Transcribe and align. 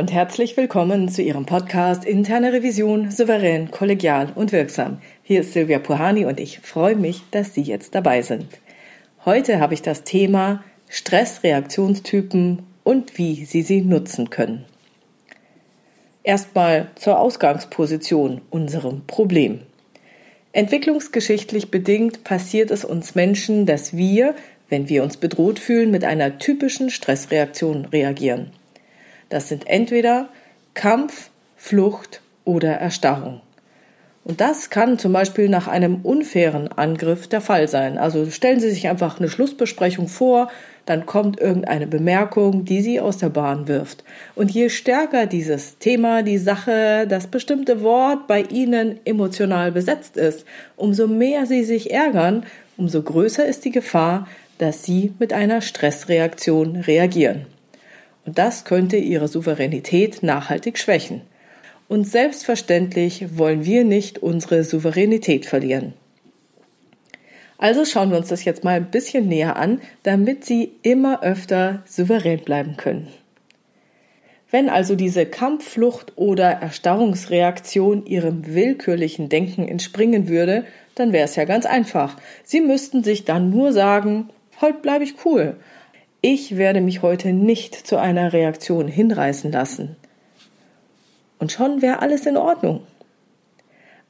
Und 0.00 0.14
herzlich 0.14 0.56
willkommen 0.56 1.10
zu 1.10 1.20
Ihrem 1.20 1.44
Podcast 1.44 2.06
Interne 2.06 2.54
Revision 2.54 3.10
souverän, 3.10 3.70
kollegial 3.70 4.32
und 4.34 4.50
wirksam. 4.50 4.96
Hier 5.22 5.42
ist 5.42 5.52
Silvia 5.52 5.78
Puhani 5.78 6.24
und 6.24 6.40
ich 6.40 6.60
freue 6.60 6.96
mich, 6.96 7.20
dass 7.32 7.52
Sie 7.52 7.60
jetzt 7.60 7.94
dabei 7.94 8.22
sind. 8.22 8.46
Heute 9.26 9.60
habe 9.60 9.74
ich 9.74 9.82
das 9.82 10.02
Thema 10.02 10.64
Stressreaktionstypen 10.88 12.62
und 12.82 13.18
wie 13.18 13.44
Sie 13.44 13.60
sie 13.60 13.82
nutzen 13.82 14.30
können. 14.30 14.64
Erstmal 16.22 16.88
zur 16.94 17.18
Ausgangsposition, 17.18 18.40
unserem 18.48 19.02
Problem. 19.06 19.60
Entwicklungsgeschichtlich 20.54 21.70
bedingt 21.70 22.24
passiert 22.24 22.70
es 22.70 22.86
uns 22.86 23.14
Menschen, 23.14 23.66
dass 23.66 23.94
wir, 23.94 24.34
wenn 24.70 24.88
wir 24.88 25.02
uns 25.02 25.18
bedroht 25.18 25.58
fühlen, 25.58 25.90
mit 25.90 26.04
einer 26.04 26.38
typischen 26.38 26.88
Stressreaktion 26.88 27.84
reagieren. 27.84 28.50
Das 29.30 29.48
sind 29.48 29.66
entweder 29.66 30.28
Kampf, 30.74 31.30
Flucht 31.56 32.20
oder 32.44 32.72
Erstarrung. 32.72 33.40
Und 34.22 34.40
das 34.40 34.68
kann 34.68 34.98
zum 34.98 35.12
Beispiel 35.12 35.48
nach 35.48 35.66
einem 35.66 36.02
unfairen 36.02 36.68
Angriff 36.68 37.26
der 37.26 37.40
Fall 37.40 37.68
sein. 37.68 37.96
Also 37.96 38.30
stellen 38.30 38.60
Sie 38.60 38.70
sich 38.70 38.86
einfach 38.88 39.18
eine 39.18 39.30
Schlussbesprechung 39.30 40.08
vor, 40.08 40.50
dann 40.84 41.06
kommt 41.06 41.40
irgendeine 41.40 41.86
Bemerkung, 41.86 42.64
die 42.64 42.82
Sie 42.82 43.00
aus 43.00 43.18
der 43.18 43.30
Bahn 43.30 43.66
wirft. 43.66 44.04
Und 44.34 44.50
je 44.50 44.68
stärker 44.68 45.26
dieses 45.26 45.78
Thema, 45.78 46.22
die 46.22 46.38
Sache, 46.38 47.06
das 47.08 47.28
bestimmte 47.28 47.82
Wort 47.82 48.26
bei 48.26 48.42
Ihnen 48.42 48.98
emotional 49.04 49.72
besetzt 49.72 50.16
ist, 50.16 50.44
umso 50.76 51.06
mehr 51.06 51.46
Sie 51.46 51.64
sich 51.64 51.90
ärgern, 51.90 52.44
umso 52.76 53.02
größer 53.02 53.46
ist 53.46 53.64
die 53.64 53.70
Gefahr, 53.70 54.26
dass 54.58 54.84
Sie 54.84 55.12
mit 55.18 55.32
einer 55.32 55.62
Stressreaktion 55.62 56.76
reagieren. 56.76 57.46
Und 58.26 58.38
das 58.38 58.64
könnte 58.64 58.96
ihre 58.96 59.28
Souveränität 59.28 60.22
nachhaltig 60.22 60.78
schwächen. 60.78 61.22
Und 61.88 62.04
selbstverständlich 62.04 63.36
wollen 63.38 63.64
wir 63.64 63.84
nicht 63.84 64.18
unsere 64.18 64.62
Souveränität 64.62 65.46
verlieren. 65.46 65.94
Also 67.58 67.84
schauen 67.84 68.10
wir 68.10 68.16
uns 68.16 68.28
das 68.28 68.44
jetzt 68.44 68.64
mal 68.64 68.76
ein 68.76 68.90
bisschen 68.90 69.28
näher 69.28 69.56
an, 69.56 69.80
damit 70.02 70.44
Sie 70.44 70.72
immer 70.82 71.22
öfter 71.22 71.82
souverän 71.84 72.40
bleiben 72.40 72.76
können. 72.76 73.08
Wenn 74.50 74.68
also 74.68 74.96
diese 74.96 75.26
Kampfflucht 75.26 76.12
oder 76.16 76.48
Erstarrungsreaktion 76.50 78.06
Ihrem 78.06 78.46
willkürlichen 78.46 79.28
Denken 79.28 79.68
entspringen 79.68 80.28
würde, 80.28 80.64
dann 80.94 81.12
wäre 81.12 81.24
es 81.24 81.36
ja 81.36 81.44
ganz 81.44 81.66
einfach. 81.66 82.16
Sie 82.44 82.60
müssten 82.60 83.04
sich 83.04 83.24
dann 83.24 83.50
nur 83.50 83.72
sagen, 83.72 84.30
heute 84.60 84.78
bleibe 84.78 85.04
ich 85.04 85.24
cool 85.24 85.56
ich 86.20 86.56
werde 86.56 86.80
mich 86.80 87.02
heute 87.02 87.32
nicht 87.32 87.74
zu 87.74 87.96
einer 87.96 88.32
Reaktion 88.32 88.88
hinreißen 88.88 89.50
lassen. 89.50 89.96
Und 91.38 91.52
schon 91.52 91.80
wäre 91.80 92.00
alles 92.00 92.26
in 92.26 92.36
Ordnung. 92.36 92.82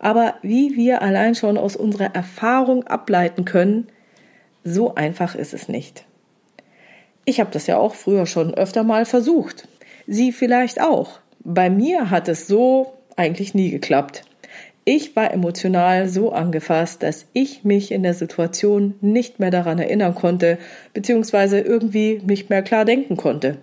Aber 0.01 0.35
wie 0.43 0.77
wir 0.77 1.03
allein 1.03 1.35
schon 1.35 1.57
aus 1.57 1.77
unserer 1.77 2.15
Erfahrung 2.15 2.85
ableiten 2.87 3.45
können, 3.45 3.89
so 4.65 4.95
einfach 4.95 5.35
ist 5.35 5.55
es 5.55 5.69
nicht. 5.69 6.05
Ich 7.25 7.39
habe 7.39 7.51
das 7.53 7.67
ja 7.67 7.77
auch 7.77 7.95
früher 7.95 8.27
schon 8.27 8.55
öfter 8.55 8.83
mal 8.83 9.05
versucht. 9.05 9.69
Sie 10.07 10.33
vielleicht 10.33 10.81
auch. 10.81 11.21
Bei 11.41 11.71
mir 11.71 12.11
hat 12.11 12.29
es 12.29 12.47
so 12.47 12.95
eigentlich 13.17 13.55
nie 13.55 13.71
geklappt. 13.71 14.25
Ich 14.93 15.15
war 15.15 15.33
emotional 15.33 16.09
so 16.09 16.33
angefasst, 16.33 17.05
dass 17.05 17.27
ich 17.33 17.63
mich 17.63 17.93
in 17.93 18.03
der 18.03 18.13
Situation 18.13 18.95
nicht 19.01 19.39
mehr 19.39 19.53
daran 19.53 19.79
erinnern 19.79 20.17
konnte, 20.17 20.59
beziehungsweise 20.95 21.61
irgendwie 21.61 22.21
nicht 22.27 22.51
mehr 22.51 22.63
klar 22.63 22.85
denken 22.85 23.17
konnte. 23.17 23.59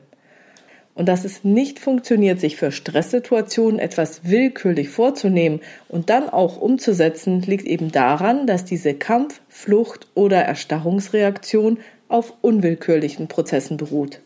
Und 0.95 1.09
dass 1.09 1.25
es 1.25 1.43
nicht 1.43 1.79
funktioniert, 1.79 2.39
sich 2.39 2.55
für 2.55 2.71
Stresssituationen 2.71 3.77
etwas 3.77 4.21
willkürlich 4.23 4.87
vorzunehmen 4.87 5.59
und 5.89 6.09
dann 6.09 6.29
auch 6.29 6.61
umzusetzen, 6.61 7.41
liegt 7.41 7.65
eben 7.65 7.91
daran, 7.91 8.47
dass 8.47 8.63
diese 8.63 8.93
Kampf-, 8.93 9.41
Flucht- 9.49 10.07
oder 10.15 10.43
Erstarrungsreaktion 10.43 11.79
auf 12.07 12.35
unwillkürlichen 12.39 13.27
Prozessen 13.27 13.75
beruht. 13.75 14.21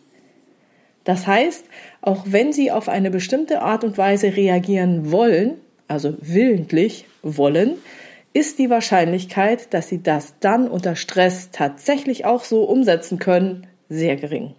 Das 1.03 1.25
heißt, 1.25 1.65
auch 2.01 2.25
wenn 2.27 2.53
Sie 2.53 2.69
auf 2.69 2.89
eine 2.89 3.09
bestimmte 3.09 3.63
Art 3.63 3.83
und 3.83 3.97
Weise 3.97 4.37
reagieren 4.37 5.11
wollen, 5.11 5.55
also 5.91 6.15
willentlich 6.21 7.05
wollen, 7.21 7.75
ist 8.33 8.59
die 8.59 8.69
Wahrscheinlichkeit, 8.69 9.73
dass 9.73 9.89
sie 9.89 10.01
das 10.01 10.35
dann 10.39 10.67
unter 10.67 10.95
Stress 10.95 11.49
tatsächlich 11.51 12.25
auch 12.25 12.43
so 12.43 12.63
umsetzen 12.63 13.19
können, 13.19 13.67
sehr 13.89 14.15
gering. 14.15 14.55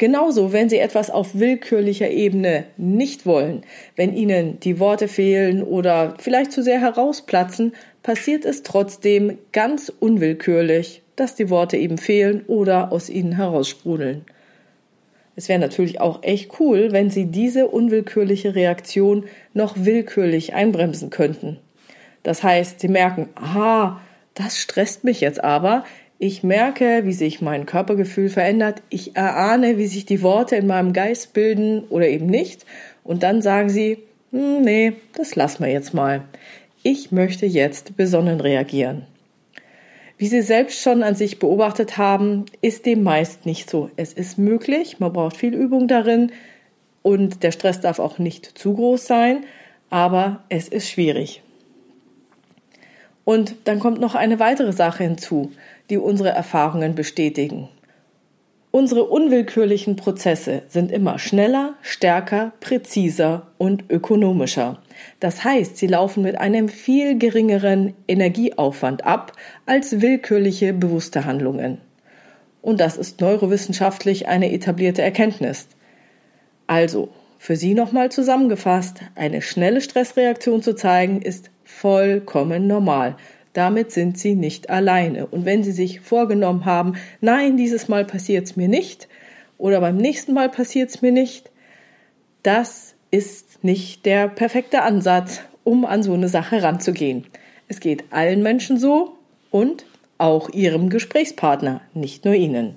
Genauso, 0.00 0.54
wenn 0.54 0.70
Sie 0.70 0.78
etwas 0.78 1.10
auf 1.10 1.38
willkürlicher 1.38 2.08
Ebene 2.08 2.64
nicht 2.78 3.26
wollen, 3.26 3.64
wenn 3.96 4.14
Ihnen 4.14 4.58
die 4.58 4.78
Worte 4.78 5.08
fehlen 5.08 5.62
oder 5.62 6.14
vielleicht 6.18 6.52
zu 6.52 6.62
sehr 6.62 6.80
herausplatzen, 6.80 7.74
passiert 8.02 8.46
es 8.46 8.62
trotzdem 8.62 9.36
ganz 9.52 9.92
unwillkürlich, 10.00 11.02
dass 11.16 11.34
die 11.34 11.50
Worte 11.50 11.76
eben 11.76 11.98
fehlen 11.98 12.44
oder 12.46 12.92
aus 12.92 13.10
Ihnen 13.10 13.36
heraussprudeln. 13.36 14.24
Es 15.40 15.48
wäre 15.48 15.58
natürlich 15.58 16.02
auch 16.02 16.22
echt 16.22 16.60
cool, 16.60 16.92
wenn 16.92 17.08
Sie 17.08 17.24
diese 17.24 17.66
unwillkürliche 17.68 18.54
Reaktion 18.54 19.24
noch 19.54 19.74
willkürlich 19.74 20.52
einbremsen 20.52 21.08
könnten. 21.08 21.56
Das 22.22 22.42
heißt, 22.42 22.78
Sie 22.78 22.88
merken, 22.88 23.30
aha, 23.36 24.02
das 24.34 24.58
stresst 24.58 25.02
mich 25.02 25.22
jetzt 25.22 25.42
aber. 25.42 25.84
Ich 26.18 26.42
merke, 26.42 27.06
wie 27.06 27.14
sich 27.14 27.40
mein 27.40 27.64
Körpergefühl 27.64 28.28
verändert. 28.28 28.82
Ich 28.90 29.16
erahne, 29.16 29.78
wie 29.78 29.86
sich 29.86 30.04
die 30.04 30.20
Worte 30.20 30.56
in 30.56 30.66
meinem 30.66 30.92
Geist 30.92 31.32
bilden 31.32 31.84
oder 31.88 32.06
eben 32.06 32.26
nicht. 32.26 32.66
Und 33.02 33.22
dann 33.22 33.40
sagen 33.40 33.70
Sie, 33.70 33.96
hm, 34.32 34.60
nee, 34.60 34.92
das 35.16 35.36
lassen 35.36 35.64
wir 35.64 35.72
jetzt 35.72 35.94
mal. 35.94 36.20
Ich 36.82 37.12
möchte 37.12 37.46
jetzt 37.46 37.96
besonnen 37.96 38.42
reagieren. 38.42 39.06
Wie 40.20 40.26
Sie 40.26 40.42
selbst 40.42 40.82
schon 40.82 41.02
an 41.02 41.14
sich 41.14 41.38
beobachtet 41.38 41.96
haben, 41.96 42.44
ist 42.60 42.84
dem 42.84 43.02
meist 43.02 43.46
nicht 43.46 43.70
so. 43.70 43.88
Es 43.96 44.12
ist 44.12 44.36
möglich, 44.36 45.00
man 45.00 45.14
braucht 45.14 45.34
viel 45.34 45.54
Übung 45.54 45.88
darin 45.88 46.30
und 47.00 47.42
der 47.42 47.52
Stress 47.52 47.80
darf 47.80 47.98
auch 47.98 48.18
nicht 48.18 48.44
zu 48.44 48.74
groß 48.74 49.06
sein, 49.06 49.44
aber 49.88 50.44
es 50.50 50.68
ist 50.68 50.90
schwierig. 50.90 51.42
Und 53.24 53.54
dann 53.64 53.80
kommt 53.80 53.98
noch 53.98 54.14
eine 54.14 54.38
weitere 54.38 54.74
Sache 54.74 55.04
hinzu, 55.04 55.52
die 55.88 55.96
unsere 55.96 56.28
Erfahrungen 56.28 56.94
bestätigen. 56.94 57.70
Unsere 58.72 59.04
unwillkürlichen 59.04 59.96
Prozesse 59.96 60.62
sind 60.68 60.92
immer 60.92 61.18
schneller, 61.18 61.74
stärker, 61.82 62.52
präziser 62.60 63.48
und 63.58 63.90
ökonomischer. 63.90 64.80
Das 65.18 65.42
heißt, 65.42 65.76
sie 65.76 65.88
laufen 65.88 66.22
mit 66.22 66.38
einem 66.38 66.68
viel 66.68 67.18
geringeren 67.18 67.94
Energieaufwand 68.06 69.04
ab 69.04 69.32
als 69.66 70.00
willkürliche 70.00 70.72
bewusste 70.72 71.24
Handlungen. 71.24 71.78
Und 72.62 72.80
das 72.80 72.96
ist 72.96 73.20
neurowissenschaftlich 73.20 74.28
eine 74.28 74.52
etablierte 74.52 75.02
Erkenntnis. 75.02 75.66
Also, 76.68 77.08
für 77.38 77.56
Sie 77.56 77.74
nochmal 77.74 78.12
zusammengefasst, 78.12 79.00
eine 79.16 79.42
schnelle 79.42 79.80
Stressreaktion 79.80 80.62
zu 80.62 80.74
zeigen, 80.74 81.22
ist 81.22 81.50
vollkommen 81.64 82.66
normal. 82.66 83.16
Damit 83.52 83.90
sind 83.90 84.18
Sie 84.18 84.34
nicht 84.34 84.70
alleine. 84.70 85.26
Und 85.26 85.44
wenn 85.44 85.64
Sie 85.64 85.72
sich 85.72 86.00
vorgenommen 86.00 86.64
haben, 86.64 86.94
nein, 87.20 87.56
dieses 87.56 87.88
Mal 87.88 88.04
passiert 88.04 88.46
es 88.46 88.56
mir 88.56 88.68
nicht 88.68 89.08
oder 89.58 89.80
beim 89.80 89.96
nächsten 89.96 90.32
Mal 90.32 90.48
passiert 90.48 90.90
es 90.90 91.02
mir 91.02 91.12
nicht, 91.12 91.50
das 92.42 92.94
ist 93.10 93.64
nicht 93.64 94.06
der 94.06 94.28
perfekte 94.28 94.82
Ansatz, 94.82 95.42
um 95.64 95.84
an 95.84 96.02
so 96.02 96.14
eine 96.14 96.28
Sache 96.28 96.62
ranzugehen. 96.62 97.26
Es 97.68 97.80
geht 97.80 98.04
allen 98.10 98.42
Menschen 98.42 98.78
so 98.78 99.16
und 99.50 99.84
auch 100.18 100.50
Ihrem 100.50 100.88
Gesprächspartner, 100.88 101.80
nicht 101.94 102.24
nur 102.24 102.34
Ihnen. 102.34 102.76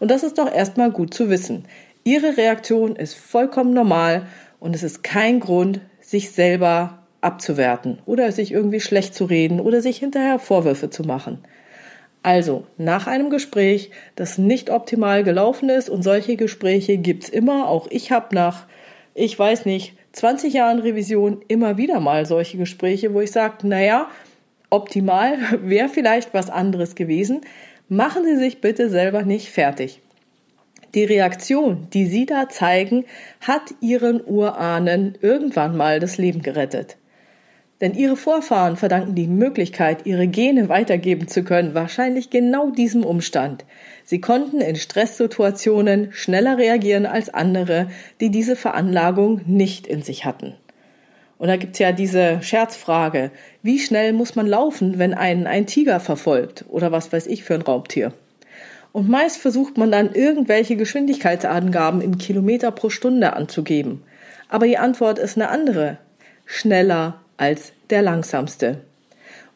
Und 0.00 0.10
das 0.10 0.22
ist 0.22 0.38
doch 0.38 0.52
erstmal 0.52 0.90
gut 0.90 1.12
zu 1.12 1.28
wissen. 1.28 1.64
Ihre 2.04 2.36
Reaktion 2.36 2.96
ist 2.96 3.14
vollkommen 3.14 3.72
normal 3.72 4.26
und 4.60 4.74
es 4.74 4.82
ist 4.82 5.02
kein 5.02 5.40
Grund, 5.40 5.80
sich 6.00 6.30
selber 6.30 7.03
abzuwerten 7.24 7.98
oder 8.06 8.30
sich 8.32 8.52
irgendwie 8.52 8.80
schlecht 8.80 9.14
zu 9.14 9.24
reden 9.24 9.60
oder 9.60 9.80
sich 9.80 9.98
hinterher 9.98 10.38
Vorwürfe 10.38 10.90
zu 10.90 11.02
machen. 11.02 11.38
Also, 12.22 12.64
nach 12.78 13.06
einem 13.06 13.28
Gespräch, 13.28 13.90
das 14.16 14.38
nicht 14.38 14.70
optimal 14.70 15.24
gelaufen 15.24 15.68
ist, 15.68 15.90
und 15.90 16.02
solche 16.02 16.36
Gespräche 16.36 16.96
gibt's 16.96 17.28
immer, 17.28 17.68
auch 17.68 17.86
ich 17.90 18.12
habe 18.12 18.34
nach, 18.34 18.66
ich 19.14 19.38
weiß 19.38 19.66
nicht, 19.66 19.94
20 20.12 20.54
Jahren 20.54 20.78
Revision 20.78 21.42
immer 21.48 21.76
wieder 21.76 22.00
mal 22.00 22.24
solche 22.24 22.56
Gespräche, 22.56 23.12
wo 23.12 23.20
ich 23.20 23.30
sage, 23.30 23.66
naja, 23.68 24.08
optimal 24.70 25.36
wäre 25.62 25.90
vielleicht 25.90 26.32
was 26.32 26.48
anderes 26.48 26.94
gewesen. 26.94 27.42
Machen 27.90 28.24
Sie 28.24 28.36
sich 28.36 28.62
bitte 28.62 28.88
selber 28.88 29.22
nicht 29.22 29.50
fertig. 29.50 30.00
Die 30.94 31.04
Reaktion, 31.04 31.88
die 31.92 32.06
Sie 32.06 32.24
da 32.24 32.48
zeigen, 32.48 33.04
hat 33.40 33.74
Ihren 33.80 34.24
Urahnen 34.24 35.18
irgendwann 35.20 35.76
mal 35.76 36.00
das 36.00 36.16
Leben 36.16 36.40
gerettet. 36.40 36.96
Denn 37.84 37.92
ihre 37.92 38.16
Vorfahren 38.16 38.78
verdanken 38.78 39.14
die 39.14 39.26
Möglichkeit, 39.26 40.06
ihre 40.06 40.26
Gene 40.26 40.70
weitergeben 40.70 41.28
zu 41.28 41.44
können, 41.44 41.74
wahrscheinlich 41.74 42.30
genau 42.30 42.70
diesem 42.70 43.04
Umstand. 43.04 43.66
Sie 44.04 44.22
konnten 44.22 44.62
in 44.62 44.76
Stresssituationen 44.76 46.10
schneller 46.10 46.56
reagieren 46.56 47.04
als 47.04 47.28
andere, 47.28 47.90
die 48.22 48.30
diese 48.30 48.56
Veranlagung 48.56 49.42
nicht 49.44 49.86
in 49.86 50.00
sich 50.00 50.24
hatten. 50.24 50.54
Und 51.36 51.48
da 51.48 51.56
gibt's 51.56 51.78
ja 51.78 51.92
diese 51.92 52.40
Scherzfrage, 52.40 53.30
wie 53.62 53.78
schnell 53.78 54.14
muss 54.14 54.34
man 54.34 54.46
laufen, 54.46 54.98
wenn 54.98 55.12
einen 55.12 55.46
ein 55.46 55.66
Tiger 55.66 56.00
verfolgt 56.00 56.64
oder 56.70 56.90
was 56.90 57.12
weiß 57.12 57.26
ich 57.26 57.44
für 57.44 57.52
ein 57.52 57.60
Raubtier? 57.60 58.14
Und 58.92 59.10
meist 59.10 59.36
versucht 59.36 59.76
man 59.76 59.92
dann 59.92 60.14
irgendwelche 60.14 60.76
Geschwindigkeitsangaben 60.76 62.00
in 62.00 62.16
Kilometer 62.16 62.70
pro 62.70 62.88
Stunde 62.88 63.34
anzugeben. 63.34 64.04
Aber 64.48 64.66
die 64.66 64.78
Antwort 64.78 65.18
ist 65.18 65.36
eine 65.36 65.50
andere. 65.50 65.98
Schneller 66.46 67.20
als 67.36 67.73
der 67.90 68.02
langsamste. 68.02 68.80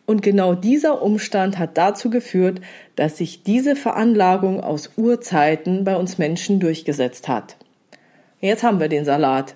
Und 0.06 0.22
genau 0.22 0.54
dieser 0.54 1.02
Umstand 1.02 1.58
hat 1.58 1.76
dazu 1.76 2.08
geführt, 2.08 2.60
dass 2.96 3.18
sich 3.18 3.42
diese 3.42 3.76
Veranlagung 3.76 4.62
aus 4.62 4.92
Urzeiten 4.96 5.84
bei 5.84 5.96
uns 5.96 6.16
Menschen 6.16 6.60
durchgesetzt 6.60 7.28
hat. 7.28 7.56
Jetzt 8.40 8.62
haben 8.62 8.80
wir 8.80 8.88
den 8.88 9.04
Salat. 9.04 9.54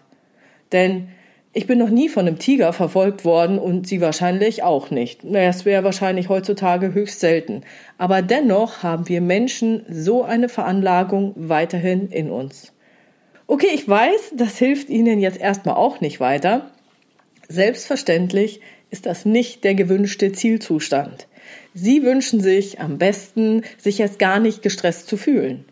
Denn 0.72 1.08
ich 1.54 1.66
bin 1.66 1.78
noch 1.78 1.90
nie 1.90 2.08
von 2.08 2.26
einem 2.26 2.38
Tiger 2.38 2.72
verfolgt 2.72 3.24
worden 3.24 3.58
und 3.58 3.86
Sie 3.86 4.00
wahrscheinlich 4.00 4.62
auch 4.62 4.90
nicht. 4.90 5.22
Naja, 5.22 5.50
es 5.50 5.64
wäre 5.64 5.84
wahrscheinlich 5.84 6.28
heutzutage 6.28 6.94
höchst 6.94 7.20
selten. 7.20 7.62
Aber 7.98 8.22
dennoch 8.22 8.82
haben 8.82 9.08
wir 9.08 9.20
Menschen 9.20 9.84
so 9.88 10.22
eine 10.22 10.48
Veranlagung 10.48 11.34
weiterhin 11.36 12.08
in 12.08 12.30
uns. 12.30 12.72
Okay, 13.46 13.69
ich 13.74 13.86
weiß, 13.86 14.32
das 14.34 14.56
hilft 14.56 14.88
Ihnen 14.88 15.20
jetzt 15.20 15.40
erstmal 15.40 15.74
auch 15.74 16.00
nicht 16.00 16.20
weiter. 16.20 16.70
Selbstverständlich 17.48 18.60
ist 18.90 19.06
das 19.06 19.24
nicht 19.24 19.64
der 19.64 19.74
gewünschte 19.74 20.32
Zielzustand. 20.32 21.26
Sie 21.74 22.02
wünschen 22.02 22.40
sich 22.40 22.80
am 22.80 22.98
besten, 22.98 23.62
sich 23.78 23.98
jetzt 23.98 24.18
gar 24.18 24.38
nicht 24.38 24.62
gestresst 24.62 25.08
zu 25.08 25.16
fühlen. 25.16 25.64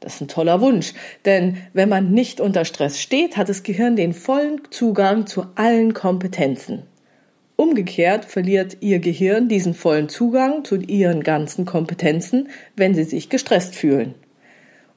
Das 0.00 0.16
ist 0.16 0.20
ein 0.20 0.28
toller 0.28 0.60
Wunsch, 0.60 0.92
denn 1.24 1.56
wenn 1.72 1.88
man 1.88 2.12
nicht 2.12 2.40
unter 2.40 2.64
Stress 2.64 3.00
steht, 3.00 3.36
hat 3.36 3.48
das 3.48 3.62
Gehirn 3.62 3.96
den 3.96 4.12
vollen 4.12 4.60
Zugang 4.70 5.26
zu 5.26 5.46
allen 5.54 5.94
Kompetenzen. 5.94 6.82
Umgekehrt 7.56 8.26
verliert 8.26 8.76
Ihr 8.80 8.98
Gehirn 8.98 9.48
diesen 9.48 9.72
vollen 9.72 10.10
Zugang 10.10 10.64
zu 10.64 10.76
Ihren 10.76 11.22
ganzen 11.22 11.64
Kompetenzen, 11.64 12.50
wenn 12.76 12.94
Sie 12.94 13.04
sich 13.04 13.30
gestresst 13.30 13.74
fühlen. 13.74 14.14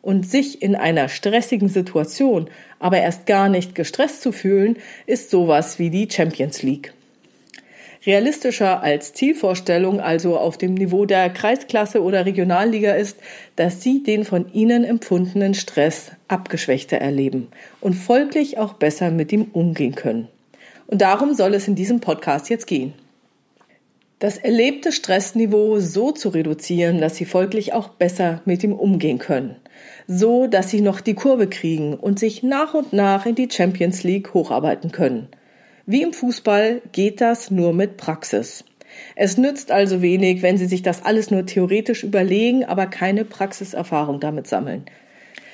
Und 0.02 0.30
sich 0.30 0.62
in 0.62 0.76
einer 0.76 1.10
stressigen 1.10 1.68
Situation 1.68 2.50
aber 2.80 3.00
erst 3.00 3.26
gar 3.26 3.50
nicht 3.50 3.76
gestresst 3.76 4.22
zu 4.22 4.32
fühlen, 4.32 4.78
ist 5.06 5.30
sowas 5.30 5.78
wie 5.78 5.90
die 5.90 6.08
Champions 6.10 6.64
League. 6.64 6.94
Realistischer 8.06 8.82
als 8.82 9.14
Zielvorstellung, 9.14 10.00
also 10.00 10.38
auf 10.38 10.58
dem 10.58 10.74
Niveau 10.74 11.06
der 11.06 11.30
Kreisklasse 11.30 12.02
oder 12.02 12.26
Regionalliga 12.26 12.94
ist, 12.94 13.18
dass 13.58 13.82
Sie 13.82 14.04
den 14.04 14.24
von 14.24 14.52
Ihnen 14.54 14.86
empfundenen 14.86 15.54
Stress 15.54 16.12
abgeschwächter 16.30 16.98
erleben 16.98 17.50
und 17.82 17.96
folglich 17.96 18.58
auch 18.58 18.74
besser 18.74 19.12
mit 19.12 19.34
ihm 19.34 19.48
umgehen 19.52 19.96
können. 19.96 20.30
Und 20.88 21.02
darum 21.02 21.34
soll 21.34 21.54
es 21.54 21.68
in 21.68 21.76
diesem 21.76 22.00
Podcast 22.00 22.50
jetzt 22.50 22.68
gehen. 22.68 22.94
Das 24.20 24.38
erlebte 24.38 24.92
Stressniveau 24.92 25.80
so 25.80 26.12
zu 26.12 26.30
reduzieren, 26.30 27.00
dass 27.00 27.18
Sie 27.18 27.26
folglich 27.26 27.74
auch 27.74 27.90
besser 27.90 28.42
mit 28.46 28.64
ihm 28.64 28.74
umgehen 28.74 29.18
können. 29.18 29.58
So, 30.12 30.48
dass 30.48 30.72
Sie 30.72 30.82
noch 30.82 31.02
die 31.02 31.14
Kurve 31.14 31.48
kriegen 31.48 31.94
und 31.94 32.18
sich 32.18 32.42
nach 32.42 32.74
und 32.74 32.94
nach 32.94 33.28
in 33.28 33.36
die 33.36 33.48
Champions 33.48 34.02
League 34.02 34.34
hocharbeiten 34.34 34.92
können. 34.92 35.28
Wie 35.86 36.02
im 36.02 36.14
Fußball 36.14 36.82
geht 36.92 37.22
das 37.22 37.52
nur 37.52 37.74
mit 37.74 37.98
Praxis. 37.98 38.66
Es 39.16 39.38
nützt 39.38 39.70
also 39.70 40.02
wenig, 40.02 40.42
wenn 40.42 40.58
Sie 40.58 40.66
sich 40.66 40.82
das 40.82 41.06
alles 41.06 41.30
nur 41.30 41.46
theoretisch 41.46 42.04
überlegen, 42.04 42.66
aber 42.66 42.88
keine 42.88 43.24
Praxiserfahrung 43.24 44.20
damit 44.20 44.48
sammeln. 44.48 44.86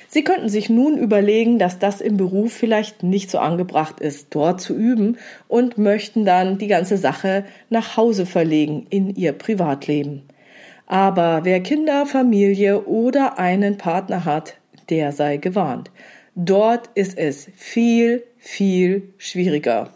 Sie 0.08 0.24
könnten 0.24 0.48
sich 0.48 0.70
nun 0.70 0.96
überlegen, 0.96 1.58
dass 1.58 1.78
das 1.78 2.00
im 2.00 2.16
Beruf 2.16 2.54
vielleicht 2.54 3.02
nicht 3.02 3.30
so 3.30 3.36
angebracht 3.36 4.00
ist, 4.00 4.28
dort 4.30 4.62
zu 4.62 4.74
üben 4.74 5.18
und 5.48 5.76
möchten 5.76 6.24
dann 6.24 6.56
die 6.56 6.68
ganze 6.68 6.96
Sache 6.96 7.44
nach 7.68 7.98
Hause 7.98 8.24
verlegen 8.24 8.86
in 8.88 9.14
ihr 9.16 9.32
Privatleben. 9.32 10.22
Aber 10.86 11.40
wer 11.42 11.60
Kinder, 11.60 12.06
Familie 12.06 12.84
oder 12.84 13.38
einen 13.38 13.76
Partner 13.76 14.24
hat, 14.24 14.56
der 14.88 15.12
sei 15.12 15.36
gewarnt. 15.36 15.90
Dort 16.36 16.90
ist 16.94 17.18
es 17.18 17.48
viel, 17.56 18.24
viel 18.38 19.14
schwieriger. 19.18 19.90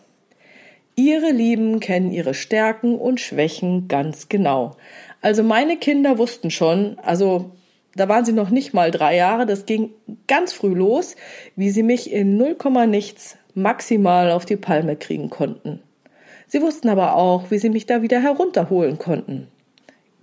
Ihre 0.97 1.31
Lieben 1.31 1.81
kennen 1.81 2.11
ihre 2.11 2.35
Stärken 2.35 2.97
und 2.97 3.21
Schwächen 3.21 3.89
ganz 3.89 4.29
genau. 4.29 4.77
Also 5.23 5.43
meine 5.43 5.77
Kinder 5.77 6.19
wussten 6.19 6.51
schon, 6.51 6.99
also 6.99 7.53
da 7.95 8.09
waren 8.09 8.25
sie 8.25 8.33
noch 8.33 8.51
nicht 8.51 8.75
mal 8.75 8.91
drei 8.91 9.17
Jahre, 9.17 9.47
das 9.47 9.67
ging 9.67 9.91
ganz 10.27 10.53
früh 10.53 10.75
los, 10.75 11.17
wie 11.57 11.71
sie 11.71 11.83
mich 11.83 12.13
in 12.13 12.37
0, 12.37 12.57
nichts 12.87 13.37
maximal 13.55 14.31
auf 14.31 14.45
die 14.45 14.57
Palme 14.57 14.97
kriegen 14.97 15.31
konnten. 15.31 15.81
Sie 16.47 16.63
wussten 16.63 16.89
aber 16.89 17.17
auch, 17.17 17.51
wie 17.51 17.59
sie 17.59 17.71
mich 17.71 17.87
da 17.87 18.03
wieder 18.03 18.21
herunterholen 18.21 18.99
konnten. 18.99 19.49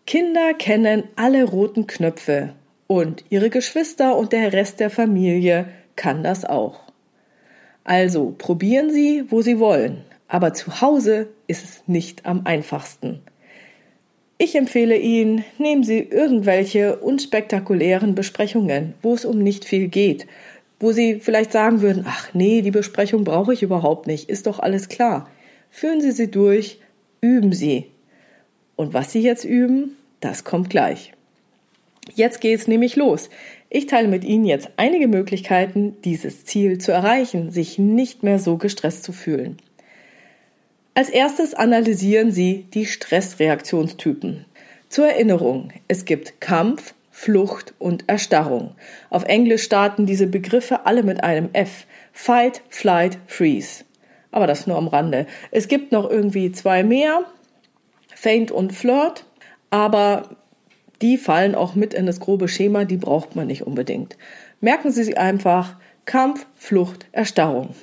Kinder 0.07 0.53
kennen 0.53 1.03
alle 1.17 1.43
roten 1.43 1.85
Knöpfe 1.85 2.53
und 2.87 3.25
ihre 3.29 3.49
Geschwister 3.49 4.15
und 4.15 4.31
der 4.31 4.53
Rest 4.53 4.79
der 4.79 4.89
Familie 4.89 5.67
kann 5.97 6.23
das 6.23 6.45
auch. 6.45 6.79
Also 7.83 8.33
probieren 8.37 8.89
Sie, 8.89 9.25
wo 9.27 9.41
Sie 9.41 9.59
wollen. 9.59 10.05
Aber 10.29 10.53
zu 10.53 10.79
Hause 10.79 11.27
ist 11.47 11.65
es 11.65 11.83
nicht 11.87 12.25
am 12.25 12.45
einfachsten. 12.45 13.19
Ich 14.37 14.55
empfehle 14.55 14.95
Ihnen, 14.95 15.43
nehmen 15.57 15.83
Sie 15.83 15.99
irgendwelche 15.99 16.95
unspektakulären 16.99 18.15
Besprechungen, 18.15 18.93
wo 19.01 19.13
es 19.13 19.25
um 19.25 19.39
nicht 19.39 19.65
viel 19.65 19.89
geht, 19.89 20.25
wo 20.79 20.93
Sie 20.93 21.19
vielleicht 21.19 21.51
sagen 21.51 21.81
würden, 21.81 22.05
ach 22.07 22.33
nee, 22.33 22.61
die 22.61 22.71
Besprechung 22.71 23.25
brauche 23.25 23.53
ich 23.53 23.61
überhaupt 23.61 24.07
nicht, 24.07 24.29
ist 24.29 24.47
doch 24.47 24.59
alles 24.59 24.87
klar. 24.87 25.29
Führen 25.69 25.99
Sie 25.99 26.11
sie 26.11 26.31
durch, 26.31 26.79
üben 27.19 27.51
Sie. 27.51 27.87
Und 28.77 28.93
was 28.93 29.11
Sie 29.11 29.21
jetzt 29.21 29.43
üben, 29.43 29.97
das 30.21 30.45
kommt 30.45 30.69
gleich. 30.69 31.11
Jetzt 32.15 32.39
geht's 32.39 32.67
nämlich 32.67 32.95
los. 32.95 33.29
Ich 33.69 33.87
teile 33.87 34.07
mit 34.07 34.23
Ihnen 34.23 34.45
jetzt 34.45 34.69
einige 34.77 35.09
Möglichkeiten, 35.09 35.97
dieses 36.05 36.45
Ziel 36.45 36.77
zu 36.77 36.93
erreichen, 36.93 37.51
sich 37.51 37.77
nicht 37.77 38.23
mehr 38.23 38.39
so 38.39 38.55
gestresst 38.55 39.03
zu 39.03 39.11
fühlen. 39.11 39.57
Als 40.93 41.09
erstes 41.09 41.53
analysieren 41.53 42.31
Sie 42.31 42.65
die 42.73 42.85
Stressreaktionstypen. 42.85 44.45
Zur 44.89 45.07
Erinnerung, 45.07 45.73
es 45.87 46.05
gibt 46.05 46.39
Kampf, 46.39 46.93
Flucht 47.11 47.73
und 47.77 48.05
Erstarrung. 48.07 48.75
Auf 49.09 49.23
Englisch 49.25 49.63
starten 49.63 50.05
diese 50.05 50.27
Begriffe 50.27 50.85
alle 50.85 51.03
mit 51.03 51.23
einem 51.23 51.49
F. 51.53 51.85
Fight, 52.13 52.61
Flight, 52.69 53.17
Freeze. 53.27 53.83
Aber 54.31 54.47
das 54.47 54.65
nur 54.65 54.77
am 54.77 54.87
Rande. 54.87 55.25
Es 55.51 55.67
gibt 55.67 55.91
noch 55.91 56.09
irgendwie 56.09 56.51
zwei 56.51 56.83
mehr, 56.83 57.25
Faint 58.19 58.49
und 58.49 58.73
Flirt, 58.73 59.25
aber 59.69 60.29
die 61.03 61.19
fallen 61.19 61.53
auch 61.53 61.75
mit 61.75 61.93
in 61.93 62.07
das 62.07 62.19
grobe 62.19 62.47
Schema, 62.47 62.83
die 62.83 62.97
braucht 62.97 63.35
man 63.35 63.45
nicht 63.45 63.67
unbedingt. 63.67 64.17
Merken 64.59 64.91
Sie 64.91 65.03
sich 65.03 65.19
einfach 65.19 65.75
Kampf, 66.05 66.47
Flucht, 66.55 67.05
Erstarrung. 67.11 67.75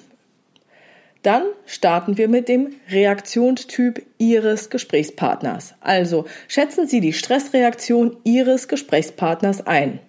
Dann 1.23 1.45
starten 1.67 2.19
wir 2.19 2.27
mit 2.27 2.49
dem 2.49 2.71
Reaktionstyp 2.91 4.03
Ihres 4.19 4.71
Gesprächspartners. 4.71 5.75
Also 5.81 6.25
schätzen 6.49 6.89
Sie 6.89 7.01
die 7.01 7.13
Stressreaktion 7.13 8.17
Ihres 8.25 8.67
Gesprächspartners 8.67 9.69
ein. 9.69 10.01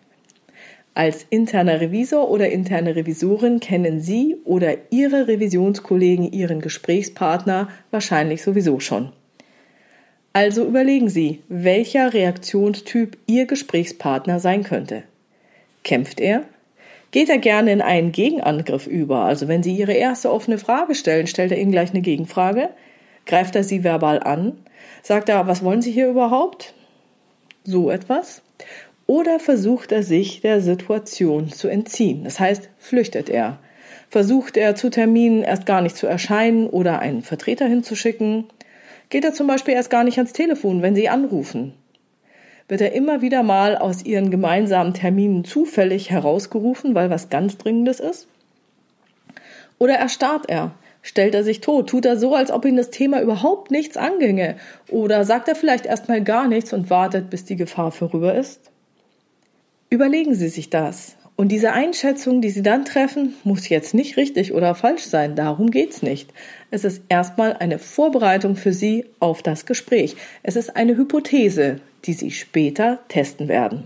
Als 0.95 1.23
interner 1.29 1.81
Revisor 1.81 2.31
oder 2.31 2.49
interne 2.49 2.95
Revisorin 2.95 3.59
kennen 3.59 4.01
Sie 4.01 4.37
oder 4.43 4.75
Ihre 4.89 5.27
Revisionskollegen 5.27 6.31
Ihren 6.31 6.61
Gesprächspartner 6.61 7.69
wahrscheinlich 7.91 8.41
sowieso 8.41 8.79
schon. 8.79 9.11
Also 10.35 10.65
überlegen 10.65 11.07
Sie, 11.07 11.39
welcher 11.47 12.13
Reaktionstyp 12.13 13.17
Ihr 13.25 13.45
Gesprächspartner 13.45 14.41
sein 14.41 14.63
könnte. 14.63 15.03
Kämpft 15.85 16.19
er? 16.19 16.43
geht 17.11 17.29
er 17.29 17.37
gerne 17.37 17.71
in 17.71 17.81
einen 17.81 18.11
Gegenangriff 18.11 18.85
über. 18.85 19.19
Also 19.19 19.47
wenn 19.47 19.63
Sie 19.63 19.73
Ihre 19.73 19.93
erste 19.93 20.29
offene 20.29 20.57
Frage 20.57 20.93
stellen, 20.93 21.27
stellt 21.27 21.53
er 21.53 21.57
Ihnen 21.57 21.71
gleich 21.71 21.91
eine 21.91 22.01
Gegenfrage, 22.01 22.71
greift 23.25 23.55
er 23.55 23.63
Sie 23.63 23.85
verbal 23.85 24.21
an, 24.21 24.57
sagt 25.03 25.29
er, 25.29 25.47
was 25.47 25.63
wollen 25.63 25.81
Sie 25.81 25.93
hier 25.93 26.09
überhaupt? 26.09 26.73
So 27.63 27.89
etwas. 27.89 28.41
Oder 29.07 29.39
versucht 29.39 29.93
er 29.93 30.03
sich 30.03 30.41
der 30.41 30.59
Situation 30.59 31.49
zu 31.49 31.69
entziehen. 31.69 32.25
Das 32.25 32.41
heißt, 32.41 32.69
flüchtet 32.77 33.29
er. 33.29 33.59
Versucht 34.09 34.57
er 34.57 34.75
zu 34.75 34.89
Terminen 34.89 35.43
erst 35.43 35.65
gar 35.65 35.79
nicht 35.79 35.95
zu 35.95 36.07
erscheinen 36.07 36.67
oder 36.67 36.99
einen 36.99 37.21
Vertreter 37.21 37.67
hinzuschicken. 37.67 38.47
Geht 39.09 39.23
er 39.23 39.33
zum 39.33 39.47
Beispiel 39.47 39.73
erst 39.73 39.89
gar 39.89 40.03
nicht 40.03 40.17
ans 40.17 40.33
Telefon, 40.33 40.81
wenn 40.81 40.95
Sie 40.95 41.09
anrufen 41.09 41.73
wird 42.67 42.81
er 42.81 42.93
immer 42.93 43.21
wieder 43.21 43.43
mal 43.43 43.77
aus 43.77 44.03
ihren 44.03 44.31
gemeinsamen 44.31 44.93
Terminen 44.93 45.45
zufällig 45.45 46.09
herausgerufen, 46.09 46.95
weil 46.95 47.09
was 47.09 47.29
ganz 47.29 47.57
Dringendes 47.57 47.99
ist? 47.99 48.27
Oder 49.77 49.95
erstarrt 49.95 50.49
er, 50.49 50.71
Stellt 51.07 51.35
er 51.35 51.43
sich 51.43 51.61
tot? 51.61 51.87
Tut 51.87 52.03
er 52.03 52.17
so, 52.17 52.33
als 52.33 52.49
ob 52.49 52.65
ihn 52.65 52.77
das 52.77 52.89
Thema 52.89 53.21
überhaupt 53.21 53.69
nichts 53.69 53.95
anginge? 53.95 54.55
Oder 54.89 55.23
sagt 55.23 55.47
er 55.47 55.53
vielleicht 55.53 55.85
erstmal 55.85 56.23
gar 56.23 56.47
nichts 56.47 56.73
und 56.73 56.89
wartet, 56.89 57.29
bis 57.29 57.45
die 57.45 57.55
Gefahr 57.55 57.91
vorüber 57.91 58.33
ist? 58.33 58.71
Überlegen 59.91 60.33
Sie 60.33 60.47
sich 60.47 60.71
das. 60.71 61.15
Und 61.37 61.49
diese 61.49 61.73
Einschätzung, 61.73 62.39
die 62.39 62.49
Sie 62.49 62.61
dann 62.61 62.85
treffen, 62.85 63.35
muss 63.43 63.67
jetzt 63.67 63.93
nicht 63.93 64.15
richtig 64.15 64.53
oder 64.53 64.73
falsch 64.73 65.03
sein. 65.03 65.35
Darum 65.35 65.69
geht's 65.69 66.01
nicht. 66.01 66.31
Es 66.71 66.85
ist 66.85 67.03
erstmal 67.09 67.53
eine 67.53 67.77
Vorbereitung 67.77 68.55
für 68.55 68.71
Sie 68.71 69.05
auf 69.19 69.43
das 69.43 69.65
Gespräch. 69.65 70.15
Es 70.43 70.55
ist 70.55 70.77
eine 70.77 70.95
Hypothese, 70.95 71.81
die 72.05 72.13
Sie 72.13 72.31
später 72.31 72.99
testen 73.09 73.49
werden. 73.49 73.83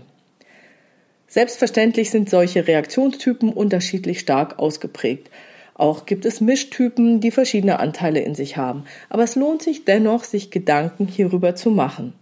Selbstverständlich 1.26 2.10
sind 2.10 2.30
solche 2.30 2.68
Reaktionstypen 2.68 3.52
unterschiedlich 3.52 4.20
stark 4.20 4.58
ausgeprägt. 4.58 5.28
Auch 5.74 6.06
gibt 6.06 6.26
es 6.26 6.40
Mischtypen, 6.40 7.20
die 7.20 7.30
verschiedene 7.30 7.80
Anteile 7.80 8.20
in 8.20 8.34
sich 8.34 8.56
haben. 8.58 8.84
Aber 9.08 9.24
es 9.24 9.34
lohnt 9.34 9.62
sich 9.62 9.84
dennoch, 9.84 10.24
sich 10.24 10.50
Gedanken 10.50 11.06
hierüber 11.06 11.56
zu 11.56 11.70
machen. 11.70 12.12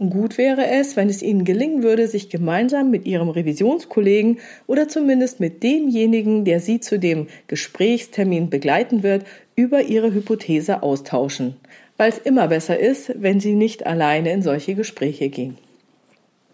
Und 0.00 0.08
gut 0.08 0.38
wäre 0.38 0.66
es, 0.66 0.96
wenn 0.96 1.10
es 1.10 1.20
Ihnen 1.20 1.44
gelingen 1.44 1.82
würde, 1.82 2.08
sich 2.08 2.30
gemeinsam 2.30 2.90
mit 2.90 3.04
Ihrem 3.04 3.28
Revisionskollegen 3.28 4.38
oder 4.66 4.88
zumindest 4.88 5.40
mit 5.40 5.62
demjenigen, 5.62 6.46
der 6.46 6.60
Sie 6.60 6.80
zu 6.80 6.98
dem 6.98 7.26
Gesprächstermin 7.48 8.48
begleiten 8.48 9.02
wird, 9.02 9.26
über 9.56 9.82
Ihre 9.82 10.14
Hypothese 10.14 10.82
austauschen. 10.82 11.56
Weil 11.98 12.08
es 12.08 12.16
immer 12.16 12.48
besser 12.48 12.78
ist, 12.80 13.12
wenn 13.14 13.40
Sie 13.40 13.52
nicht 13.52 13.84
alleine 13.84 14.32
in 14.32 14.40
solche 14.40 14.74
Gespräche 14.74 15.28
gehen. 15.28 15.58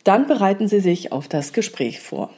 Dann 0.02 0.26
bereiten 0.26 0.66
Sie 0.66 0.80
sich 0.80 1.12
auf 1.12 1.28
das 1.28 1.52
Gespräch 1.52 2.00
vor. 2.00 2.30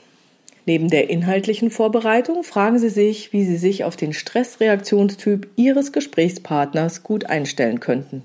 Neben 0.66 0.90
der 0.90 1.08
inhaltlichen 1.08 1.70
Vorbereitung 1.70 2.44
fragen 2.44 2.78
Sie 2.78 2.90
sich, 2.90 3.32
wie 3.32 3.46
Sie 3.46 3.56
sich 3.56 3.84
auf 3.84 3.96
den 3.96 4.12
Stressreaktionstyp 4.12 5.48
Ihres 5.56 5.92
Gesprächspartners 5.92 7.02
gut 7.02 7.24
einstellen 7.24 7.80
könnten. 7.80 8.24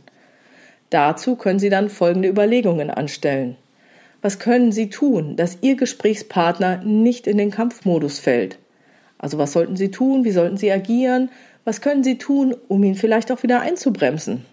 Dazu 0.94 1.36
können 1.36 1.58
Sie 1.58 1.72
dann 1.72 1.90
folgende 1.90 2.30
Überlegungen 2.30 2.92
anstellen. 2.92 3.56
Was 4.22 4.38
können 4.38 4.72
Sie 4.72 4.92
tun, 4.92 5.36
dass 5.36 5.58
Ihr 5.62 5.76
Gesprächspartner 5.76 6.84
nicht 6.84 7.26
in 7.26 7.40
den 7.40 7.50
Kampfmodus 7.50 8.20
fällt? 8.20 8.60
Also 9.18 9.40
was 9.40 9.54
sollten 9.54 9.76
Sie 9.76 9.90
tun? 9.90 10.24
Wie 10.24 10.32
sollten 10.32 10.56
Sie 10.56 10.72
agieren? 10.72 11.32
Was 11.66 11.82
können 11.82 12.04
Sie 12.04 12.20
tun, 12.20 12.56
um 12.68 12.84
ihn 12.84 12.94
vielleicht 12.94 13.32
auch 13.32 13.42
wieder 13.42 13.62
einzubremsen? 13.62 14.46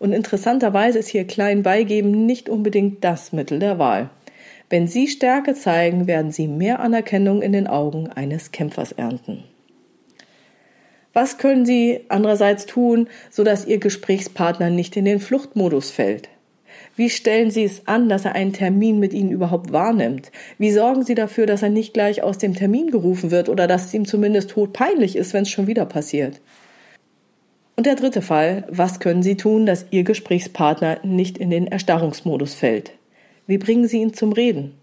Und 0.00 0.12
interessanterweise 0.12 0.98
ist 0.98 1.08
hier 1.08 1.24
klein 1.24 1.62
beigeben 1.62 2.26
nicht 2.26 2.48
unbedingt 2.48 3.04
das 3.04 3.32
Mittel 3.32 3.60
der 3.60 3.78
Wahl. 3.78 4.10
Wenn 4.70 4.88
Sie 4.88 5.06
Stärke 5.06 5.54
zeigen, 5.54 6.08
werden 6.08 6.32
Sie 6.32 6.48
mehr 6.48 6.80
Anerkennung 6.80 7.42
in 7.42 7.52
den 7.52 7.68
Augen 7.68 8.08
eines 8.08 8.50
Kämpfers 8.50 8.90
ernten. 8.90 9.44
Was 11.12 11.38
können 11.38 11.66
Sie 11.66 12.00
andererseits 12.08 12.66
tun, 12.66 13.08
sodass 13.30 13.66
Ihr 13.66 13.78
Gesprächspartner 13.78 14.70
nicht 14.70 14.96
in 14.96 15.04
den 15.04 15.18
Fluchtmodus 15.18 15.90
fällt? 15.90 16.28
Wie 16.96 17.10
stellen 17.10 17.50
Sie 17.50 17.64
es 17.64 17.86
an, 17.88 18.08
dass 18.08 18.24
er 18.24 18.34
einen 18.34 18.52
Termin 18.52 18.98
mit 18.98 19.12
Ihnen 19.12 19.30
überhaupt 19.30 19.72
wahrnimmt? 19.72 20.30
Wie 20.58 20.70
sorgen 20.70 21.02
Sie 21.02 21.14
dafür, 21.14 21.46
dass 21.46 21.62
er 21.62 21.70
nicht 21.70 21.94
gleich 21.94 22.22
aus 22.22 22.38
dem 22.38 22.54
Termin 22.54 22.90
gerufen 22.90 23.30
wird 23.30 23.48
oder 23.48 23.66
dass 23.66 23.86
es 23.86 23.94
ihm 23.94 24.04
zumindest 24.04 24.50
todpeinlich 24.50 25.16
ist, 25.16 25.32
wenn 25.32 25.42
es 25.42 25.50
schon 25.50 25.66
wieder 25.66 25.86
passiert? 25.86 26.40
Und 27.76 27.86
der 27.86 27.96
dritte 27.96 28.22
Fall, 28.22 28.64
was 28.68 29.00
können 29.00 29.22
Sie 29.22 29.36
tun, 29.36 29.64
dass 29.66 29.86
Ihr 29.90 30.04
Gesprächspartner 30.04 30.98
nicht 31.02 31.38
in 31.38 31.50
den 31.50 31.66
Erstarrungsmodus 31.66 32.54
fällt? 32.54 32.92
Wie 33.46 33.58
bringen 33.58 33.88
Sie 33.88 33.98
ihn 33.98 34.12
zum 34.12 34.32
Reden? 34.32 34.74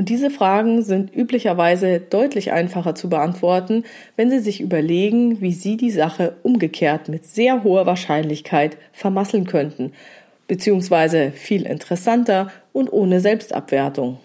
Und 0.00 0.08
diese 0.08 0.30
Fragen 0.30 0.82
sind 0.82 1.14
üblicherweise 1.14 2.00
deutlich 2.00 2.52
einfacher 2.52 2.94
zu 2.94 3.10
beantworten, 3.10 3.84
wenn 4.16 4.30
Sie 4.30 4.38
sich 4.38 4.62
überlegen, 4.62 5.42
wie 5.42 5.52
Sie 5.52 5.76
die 5.76 5.90
Sache 5.90 6.36
umgekehrt 6.42 7.10
mit 7.10 7.26
sehr 7.26 7.64
hoher 7.64 7.84
Wahrscheinlichkeit 7.84 8.78
vermasseln 8.94 9.46
könnten, 9.46 9.92
beziehungsweise 10.48 11.32
viel 11.32 11.66
interessanter 11.66 12.50
und 12.72 12.90
ohne 12.90 13.20
Selbstabwertung. 13.20 14.18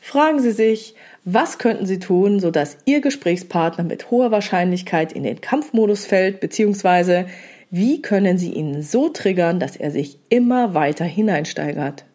Fragen 0.00 0.40
Sie 0.40 0.50
sich, 0.50 0.96
was 1.24 1.58
könnten 1.58 1.86
Sie 1.86 2.00
tun, 2.00 2.40
sodass 2.40 2.78
Ihr 2.84 3.00
Gesprächspartner 3.00 3.84
mit 3.84 4.10
hoher 4.10 4.32
Wahrscheinlichkeit 4.32 5.12
in 5.12 5.22
den 5.22 5.40
Kampfmodus 5.40 6.04
fällt, 6.04 6.40
beziehungsweise 6.40 7.26
wie 7.70 8.02
können 8.02 8.38
Sie 8.38 8.54
ihn 8.54 8.82
so 8.82 9.08
triggern, 9.08 9.60
dass 9.60 9.76
er 9.76 9.92
sich 9.92 10.18
immer 10.30 10.74
weiter 10.74 11.04
hineinsteigert? 11.04 12.06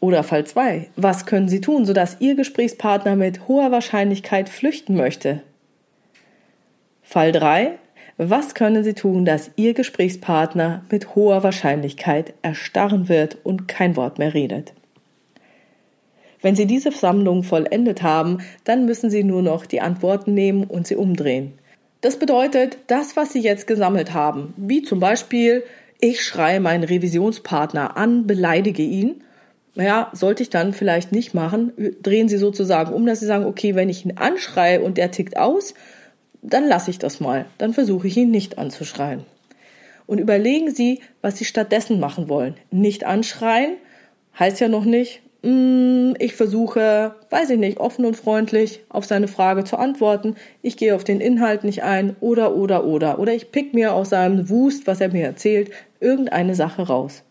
Oder 0.00 0.22
Fall 0.22 0.44
2. 0.44 0.88
Was 0.96 1.26
können 1.26 1.48
Sie 1.48 1.60
tun, 1.60 1.86
sodass 1.86 2.18
Ihr 2.20 2.34
Gesprächspartner 2.34 3.16
mit 3.16 3.48
hoher 3.48 3.70
Wahrscheinlichkeit 3.70 4.48
flüchten 4.48 4.96
möchte? 4.96 5.42
Fall 7.02 7.32
3. 7.32 7.78
Was 8.18 8.54
können 8.54 8.84
Sie 8.84 8.94
tun, 8.94 9.24
dass 9.24 9.50
Ihr 9.56 9.74
Gesprächspartner 9.74 10.82
mit 10.90 11.14
hoher 11.14 11.42
Wahrscheinlichkeit 11.42 12.34
erstarren 12.42 13.08
wird 13.08 13.38
und 13.42 13.68
kein 13.68 13.96
Wort 13.96 14.18
mehr 14.18 14.34
redet? 14.34 14.72
Wenn 16.42 16.56
Sie 16.56 16.66
diese 16.66 16.92
Sammlung 16.92 17.42
vollendet 17.42 18.02
haben, 18.02 18.38
dann 18.64 18.86
müssen 18.86 19.10
Sie 19.10 19.24
nur 19.24 19.42
noch 19.42 19.66
die 19.66 19.80
Antworten 19.80 20.34
nehmen 20.34 20.64
und 20.64 20.86
sie 20.86 20.96
umdrehen. 20.96 21.52
Das 22.00 22.18
bedeutet, 22.18 22.78
das, 22.86 23.16
was 23.16 23.32
Sie 23.32 23.40
jetzt 23.40 23.66
gesammelt 23.66 24.14
haben, 24.14 24.54
wie 24.56 24.82
zum 24.82 25.00
Beispiel, 25.00 25.64
ich 25.98 26.22
schreie 26.22 26.60
meinen 26.60 26.84
Revisionspartner 26.84 27.96
an, 27.96 28.26
beleidige 28.26 28.82
ihn, 28.82 29.22
naja, 29.76 30.10
sollte 30.12 30.42
ich 30.42 30.50
dann 30.50 30.72
vielleicht 30.72 31.12
nicht 31.12 31.34
machen, 31.34 31.72
drehen 32.02 32.28
Sie 32.28 32.38
sozusagen 32.38 32.92
um, 32.92 33.06
dass 33.06 33.20
Sie 33.20 33.26
sagen, 33.26 33.44
okay, 33.44 33.74
wenn 33.74 33.88
ich 33.88 34.04
ihn 34.04 34.16
anschreie 34.16 34.80
und 34.80 34.98
der 34.98 35.10
tickt 35.10 35.36
aus, 35.36 35.74
dann 36.42 36.66
lasse 36.66 36.90
ich 36.90 36.98
das 36.98 37.20
mal, 37.20 37.46
dann 37.58 37.72
versuche 37.72 38.06
ich 38.06 38.16
ihn 38.16 38.30
nicht 38.30 38.58
anzuschreien. 38.58 39.24
Und 40.06 40.18
überlegen 40.18 40.70
Sie, 40.70 41.00
was 41.20 41.36
Sie 41.36 41.44
stattdessen 41.44 42.00
machen 42.00 42.28
wollen. 42.28 42.54
Nicht 42.70 43.04
anschreien 43.04 43.76
heißt 44.38 44.60
ja 44.60 44.68
noch 44.68 44.84
nicht, 44.84 45.20
Mm, 45.46 46.14
ich 46.18 46.34
versuche, 46.34 47.14
weiß 47.30 47.50
ich 47.50 47.58
nicht, 47.58 47.78
offen 47.78 48.04
und 48.04 48.16
freundlich 48.16 48.80
auf 48.88 49.04
seine 49.04 49.28
Frage 49.28 49.62
zu 49.62 49.76
antworten. 49.76 50.34
Ich 50.60 50.76
gehe 50.76 50.92
auf 50.92 51.04
den 51.04 51.20
Inhalt 51.20 51.62
nicht 51.62 51.84
ein 51.84 52.16
oder, 52.18 52.56
oder, 52.56 52.84
oder. 52.84 53.20
Oder 53.20 53.32
ich 53.32 53.52
pick 53.52 53.72
mir 53.72 53.94
aus 53.94 54.10
seinem 54.10 54.48
Wust, 54.50 54.88
was 54.88 55.00
er 55.00 55.10
mir 55.10 55.24
erzählt, 55.24 55.70
irgendeine 56.00 56.56
Sache 56.56 56.82
raus. 56.82 57.22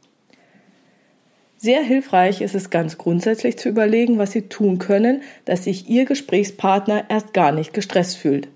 Sehr 1.65 1.81
hilfreich 1.81 2.41
ist 2.41 2.53
es 2.53 2.69
ganz 2.69 2.99
grundsätzlich 2.99 3.57
zu 3.57 3.69
überlegen, 3.69 4.19
was 4.19 4.33
Sie 4.33 4.43
tun 4.43 4.77
können, 4.77 5.23
dass 5.45 5.63
sich 5.63 5.89
Ihr 5.89 6.05
Gesprächspartner 6.05 7.05
erst 7.09 7.33
gar 7.33 7.51
nicht 7.51 7.73
gestresst 7.73 8.17
fühlt. 8.17 8.47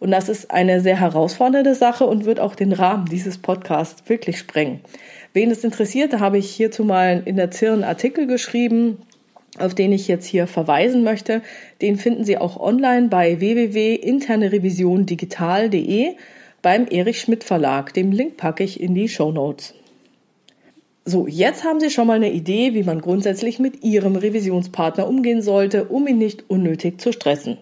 Und 0.00 0.10
das 0.10 0.28
ist 0.28 0.50
eine 0.50 0.80
sehr 0.80 0.98
herausfordernde 0.98 1.76
Sache 1.76 2.06
und 2.06 2.24
wird 2.24 2.40
auch 2.40 2.56
den 2.56 2.72
Rahmen 2.72 3.06
dieses 3.06 3.38
Podcasts 3.38 4.02
wirklich 4.08 4.36
sprengen. 4.36 4.80
Wen 5.32 5.52
es 5.52 5.62
interessiert, 5.62 6.18
habe 6.18 6.38
ich 6.38 6.50
hierzu 6.50 6.82
mal 6.82 7.22
in 7.24 7.36
der 7.36 7.52
ZIR 7.52 7.74
einen 7.74 7.84
Artikel 7.84 8.26
geschrieben, 8.26 8.98
auf 9.60 9.76
den 9.76 9.92
ich 9.92 10.08
jetzt 10.08 10.26
hier 10.26 10.48
verweisen 10.48 11.04
möchte. 11.04 11.42
Den 11.80 11.98
finden 11.98 12.24
Sie 12.24 12.36
auch 12.36 12.58
online 12.58 13.06
bei 13.06 13.38
www.internerevisiondigital.de 13.38 16.16
beim 16.62 16.88
Erich 16.90 17.20
Schmidt 17.20 17.44
Verlag. 17.44 17.94
Den 17.94 18.10
Link 18.10 18.38
packe 18.38 18.64
ich 18.64 18.80
in 18.80 18.96
die 18.96 19.08
Show 19.08 19.30
Notes. 19.30 19.74
So, 21.10 21.26
jetzt 21.26 21.64
haben 21.64 21.80
Sie 21.80 21.90
schon 21.90 22.06
mal 22.06 22.14
eine 22.14 22.30
Idee, 22.30 22.72
wie 22.72 22.84
man 22.84 23.00
grundsätzlich 23.00 23.58
mit 23.58 23.82
Ihrem 23.82 24.14
Revisionspartner 24.14 25.08
umgehen 25.08 25.42
sollte, 25.42 25.86
um 25.86 26.06
ihn 26.06 26.18
nicht 26.18 26.48
unnötig 26.48 27.00
zu 27.00 27.10
stressen. 27.10 27.58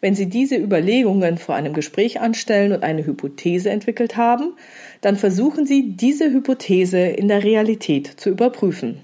Wenn 0.00 0.14
Sie 0.14 0.26
diese 0.26 0.54
Überlegungen 0.54 1.38
vor 1.38 1.56
einem 1.56 1.72
Gespräch 1.72 2.20
anstellen 2.20 2.70
und 2.70 2.84
eine 2.84 3.04
Hypothese 3.04 3.70
entwickelt 3.70 4.16
haben, 4.16 4.52
dann 5.00 5.16
versuchen 5.16 5.66
Sie, 5.66 5.96
diese 5.96 6.30
Hypothese 6.30 7.00
in 7.00 7.26
der 7.26 7.42
Realität 7.42 8.06
zu 8.06 8.30
überprüfen. 8.30 9.00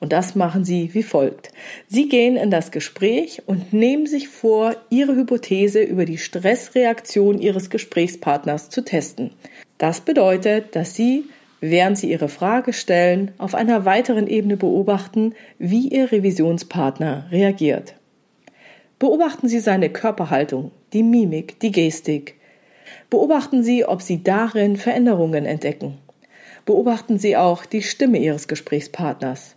Und 0.00 0.14
das 0.14 0.34
machen 0.34 0.64
Sie 0.64 0.94
wie 0.94 1.02
folgt. 1.02 1.52
Sie 1.86 2.08
gehen 2.08 2.38
in 2.38 2.50
das 2.50 2.70
Gespräch 2.70 3.42
und 3.44 3.74
nehmen 3.74 4.06
sich 4.06 4.28
vor, 4.28 4.74
Ihre 4.88 5.14
Hypothese 5.16 5.82
über 5.82 6.06
die 6.06 6.16
Stressreaktion 6.16 7.42
Ihres 7.42 7.68
Gesprächspartners 7.68 8.70
zu 8.70 8.82
testen. 8.82 9.32
Das 9.76 10.00
bedeutet, 10.00 10.74
dass 10.74 10.94
Sie, 10.94 11.24
während 11.60 11.98
Sie 11.98 12.10
Ihre 12.10 12.28
Frage 12.28 12.72
stellen, 12.72 13.32
auf 13.38 13.54
einer 13.54 13.84
weiteren 13.84 14.26
Ebene 14.26 14.56
beobachten, 14.56 15.34
wie 15.58 15.88
Ihr 15.88 16.12
Revisionspartner 16.12 17.26
reagiert. 17.30 17.94
Beobachten 18.98 19.48
Sie 19.48 19.60
seine 19.60 19.90
Körperhaltung, 19.90 20.70
die 20.92 21.02
Mimik, 21.02 21.60
die 21.60 21.72
Gestik. 21.72 22.34
Beobachten 23.10 23.62
Sie, 23.62 23.84
ob 23.84 24.02
Sie 24.02 24.22
darin 24.22 24.76
Veränderungen 24.76 25.46
entdecken. 25.46 25.98
Beobachten 26.64 27.18
Sie 27.18 27.36
auch 27.36 27.64
die 27.64 27.82
Stimme 27.82 28.18
Ihres 28.18 28.48
Gesprächspartners. 28.48 29.56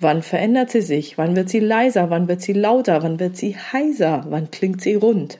Wann 0.00 0.22
verändert 0.22 0.70
sie 0.70 0.80
sich? 0.80 1.18
Wann 1.18 1.36
wird 1.36 1.48
sie 1.48 1.60
leiser? 1.60 2.10
Wann 2.10 2.26
wird 2.26 2.42
sie 2.42 2.52
lauter? 2.52 3.02
Wann 3.02 3.20
wird 3.20 3.36
sie 3.36 3.56
heiser? 3.56 4.26
Wann 4.28 4.50
klingt 4.50 4.82
sie 4.82 4.96
rund? 4.96 5.38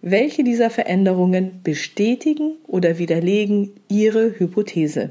Welche 0.00 0.44
dieser 0.44 0.70
Veränderungen 0.70 1.60
bestätigen 1.62 2.52
oder 2.66 2.98
widerlegen 2.98 3.72
Ihre 3.88 4.38
Hypothese? 4.38 5.10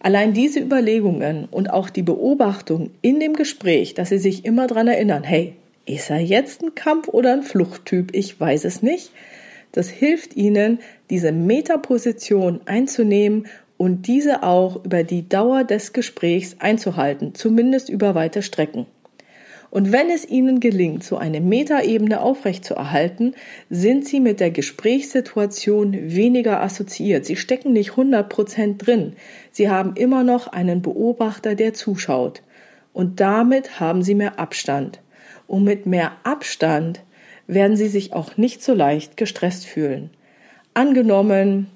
Allein 0.00 0.32
diese 0.32 0.60
Überlegungen 0.60 1.46
und 1.50 1.70
auch 1.70 1.90
die 1.90 2.02
Beobachtung 2.02 2.90
in 3.02 3.20
dem 3.20 3.34
Gespräch, 3.34 3.94
dass 3.94 4.08
Sie 4.10 4.18
sich 4.18 4.44
immer 4.44 4.66
daran 4.66 4.88
erinnern, 4.88 5.24
hey, 5.24 5.54
Ist 5.88 6.10
er 6.10 6.18
jetzt 6.18 6.62
ein 6.62 6.74
Kampf- 6.74 7.06
oder 7.08 7.32
ein 7.32 7.44
Fluchttyp? 7.44 8.12
Ich 8.12 8.38
weiß 8.40 8.64
es 8.64 8.82
nicht. 8.82 9.12
Das 9.70 9.88
hilft 9.88 10.34
Ihnen, 10.34 10.80
diese 11.10 11.30
Metaposition 11.30 12.60
einzunehmen 12.64 13.46
und 13.76 14.08
diese 14.08 14.42
auch 14.42 14.84
über 14.84 15.04
die 15.04 15.28
Dauer 15.28 15.62
des 15.62 15.92
Gesprächs 15.92 16.56
einzuhalten, 16.58 17.34
zumindest 17.34 17.88
über 17.88 18.16
weite 18.16 18.42
Strecken. 18.42 18.86
Und 19.70 19.92
wenn 19.92 20.10
es 20.10 20.28
Ihnen 20.28 20.60
gelingt, 20.60 21.04
so 21.04 21.16
eine 21.16 21.40
Metaebene 21.40 22.20
aufrechtzuerhalten, 22.20 23.34
sind 23.68 24.06
Sie 24.06 24.20
mit 24.20 24.40
der 24.40 24.50
Gesprächssituation 24.50 25.92
weniger 25.92 26.62
assoziiert. 26.62 27.26
Sie 27.26 27.36
stecken 27.36 27.72
nicht 27.72 27.92
100% 27.92 28.78
drin. 28.78 29.14
Sie 29.50 29.68
haben 29.68 29.94
immer 29.94 30.24
noch 30.24 30.46
einen 30.48 30.82
Beobachter, 30.82 31.54
der 31.54 31.74
zuschaut. 31.74 32.42
Und 32.92 33.20
damit 33.20 33.80
haben 33.80 34.02
Sie 34.02 34.14
mehr 34.14 34.38
Abstand. 34.38 35.00
Und 35.46 35.64
mit 35.64 35.86
mehr 35.86 36.12
Abstand 36.24 37.02
werden 37.46 37.76
Sie 37.76 37.88
sich 37.88 38.12
auch 38.12 38.36
nicht 38.36 38.62
so 38.62 38.74
leicht 38.74 39.16
gestresst 39.16 39.66
fühlen. 39.66 40.10
Angenommen, 40.74 41.68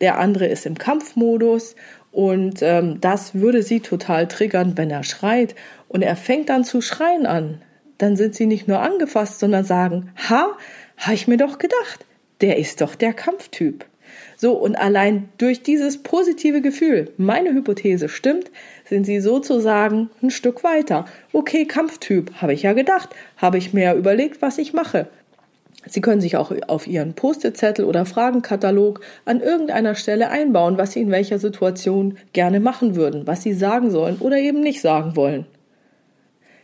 der 0.00 0.18
andere 0.18 0.46
ist 0.46 0.66
im 0.66 0.76
Kampfmodus 0.76 1.76
und 2.14 2.62
ähm, 2.62 3.00
das 3.00 3.34
würde 3.34 3.64
sie 3.64 3.80
total 3.80 4.28
triggern, 4.28 4.74
wenn 4.76 4.88
er 4.88 5.02
schreit 5.02 5.56
und 5.88 6.02
er 6.02 6.14
fängt 6.14 6.48
dann 6.48 6.62
zu 6.62 6.80
schreien 6.80 7.26
an. 7.26 7.60
Dann 7.98 8.14
sind 8.14 8.36
sie 8.36 8.46
nicht 8.46 8.68
nur 8.68 8.78
angefasst, 8.78 9.40
sondern 9.40 9.64
sagen, 9.64 10.12
ha, 10.28 10.56
ha 10.96 11.12
ich 11.12 11.26
mir 11.26 11.38
doch 11.38 11.58
gedacht, 11.58 12.06
der 12.40 12.56
ist 12.56 12.80
doch 12.80 12.94
der 12.94 13.14
Kampftyp. 13.14 13.84
So, 14.36 14.52
und 14.52 14.76
allein 14.76 15.28
durch 15.38 15.62
dieses 15.64 16.04
positive 16.04 16.60
Gefühl, 16.60 17.10
meine 17.16 17.52
Hypothese 17.52 18.08
stimmt, 18.08 18.48
sind 18.84 19.04
sie 19.04 19.18
sozusagen 19.18 20.08
ein 20.22 20.30
Stück 20.30 20.62
weiter. 20.62 21.06
Okay, 21.32 21.64
Kampftyp, 21.64 22.34
habe 22.40 22.52
ich 22.52 22.62
ja 22.62 22.74
gedacht, 22.74 23.08
habe 23.38 23.58
ich 23.58 23.72
mir 23.72 23.92
überlegt, 23.94 24.40
was 24.40 24.58
ich 24.58 24.72
mache. 24.72 25.08
Sie 25.86 26.00
können 26.00 26.20
sich 26.20 26.36
auch 26.36 26.52
auf 26.68 26.86
Ihren 26.86 27.14
Post-it-Zettel 27.14 27.84
oder 27.84 28.06
Fragenkatalog 28.06 29.00
an 29.24 29.40
irgendeiner 29.40 29.94
Stelle 29.94 30.30
einbauen, 30.30 30.78
was 30.78 30.92
Sie 30.92 31.00
in 31.00 31.10
welcher 31.10 31.38
Situation 31.38 32.16
gerne 32.32 32.60
machen 32.60 32.96
würden, 32.96 33.26
was 33.26 33.42
Sie 33.42 33.52
sagen 33.52 33.90
sollen 33.90 34.18
oder 34.18 34.38
eben 34.38 34.60
nicht 34.60 34.80
sagen 34.80 35.16
wollen. 35.16 35.46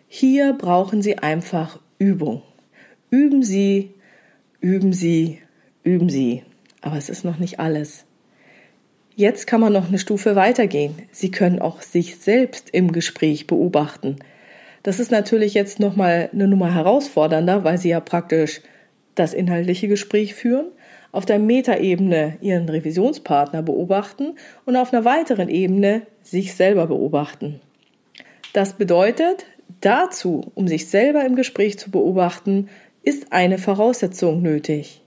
Hier 0.08 0.54
brauchen 0.54 1.02
Sie 1.02 1.18
einfach 1.18 1.78
Übung. 1.98 2.42
Üben 3.10 3.42
Sie, 3.42 3.94
üben 4.60 4.92
Sie, 4.92 5.38
üben 5.82 6.08
Sie. 6.08 6.42
Aber 6.80 6.96
es 6.96 7.10
ist 7.10 7.24
noch 7.24 7.38
nicht 7.38 7.60
alles. 7.60 8.06
Jetzt 9.14 9.46
kann 9.46 9.60
man 9.60 9.72
noch 9.72 9.88
eine 9.88 9.98
Stufe 9.98 10.34
weitergehen. 10.34 10.94
Sie 11.12 11.30
können 11.30 11.58
auch 11.58 11.82
sich 11.82 12.16
selbst 12.16 12.70
im 12.70 12.90
Gespräch 12.90 13.46
beobachten. 13.46 14.16
Das 14.82 14.98
ist 14.98 15.10
natürlich 15.10 15.52
jetzt 15.52 15.78
nochmal 15.78 16.30
eine 16.32 16.48
Nummer 16.48 16.74
herausfordernder, 16.74 17.64
weil 17.64 17.76
Sie 17.76 17.90
ja 17.90 18.00
praktisch 18.00 18.62
das 19.20 19.34
inhaltliche 19.34 19.86
Gespräch 19.86 20.34
führen, 20.34 20.66
auf 21.12 21.26
der 21.26 21.38
Metaebene 21.38 22.38
Ihren 22.40 22.68
Revisionspartner 22.68 23.62
beobachten 23.62 24.36
und 24.64 24.76
auf 24.76 24.92
einer 24.92 25.04
weiteren 25.04 25.48
Ebene 25.48 26.06
sich 26.22 26.54
selber 26.54 26.86
beobachten. 26.86 27.60
Das 28.52 28.72
bedeutet, 28.72 29.46
dazu, 29.80 30.50
um 30.54 30.66
sich 30.66 30.88
selber 30.88 31.24
im 31.24 31.36
Gespräch 31.36 31.78
zu 31.78 31.90
beobachten, 31.90 32.68
ist 33.02 33.32
eine 33.32 33.58
Voraussetzung 33.58 34.40
nötig. 34.42 35.02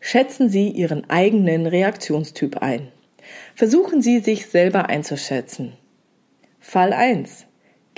Schätzen 0.00 0.48
Sie 0.48 0.68
Ihren 0.68 1.10
eigenen 1.10 1.66
Reaktionstyp 1.66 2.58
ein. 2.58 2.88
Versuchen 3.54 4.00
Sie, 4.00 4.20
sich 4.20 4.46
selber 4.46 4.88
einzuschätzen. 4.88 5.72
Fall 6.60 6.92
1. 6.92 7.47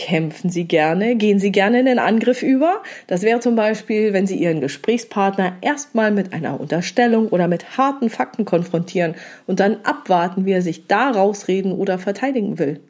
Kämpfen 0.00 0.48
Sie 0.48 0.64
gerne? 0.64 1.14
Gehen 1.14 1.38
Sie 1.38 1.52
gerne 1.52 1.80
in 1.80 1.84
den 1.84 1.98
Angriff 1.98 2.42
über? 2.42 2.82
Das 3.06 3.20
wäre 3.20 3.40
zum 3.40 3.54
Beispiel, 3.54 4.14
wenn 4.14 4.26
Sie 4.26 4.36
Ihren 4.36 4.62
Gesprächspartner 4.62 5.58
erstmal 5.60 6.10
mit 6.10 6.32
einer 6.32 6.58
Unterstellung 6.58 7.28
oder 7.28 7.48
mit 7.48 7.76
harten 7.76 8.08
Fakten 8.08 8.46
konfrontieren 8.46 9.14
und 9.46 9.60
dann 9.60 9.76
abwarten, 9.82 10.46
wie 10.46 10.52
er 10.52 10.62
sich 10.62 10.86
da 10.86 11.10
rausreden 11.10 11.72
oder 11.72 11.98
verteidigen 11.98 12.58
will. 12.58 12.80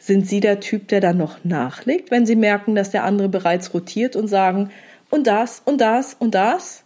Sind 0.00 0.26
Sie 0.26 0.40
der 0.40 0.58
Typ, 0.58 0.88
der 0.88 1.00
dann 1.00 1.16
noch 1.16 1.44
nachlegt, 1.44 2.10
wenn 2.10 2.26
Sie 2.26 2.34
merken, 2.34 2.74
dass 2.74 2.90
der 2.90 3.04
andere 3.04 3.28
bereits 3.28 3.72
rotiert 3.72 4.16
und 4.16 4.26
sagen, 4.26 4.70
und 5.10 5.28
das, 5.28 5.62
und 5.64 5.80
das, 5.80 6.14
und 6.14 6.34
das? 6.34 6.82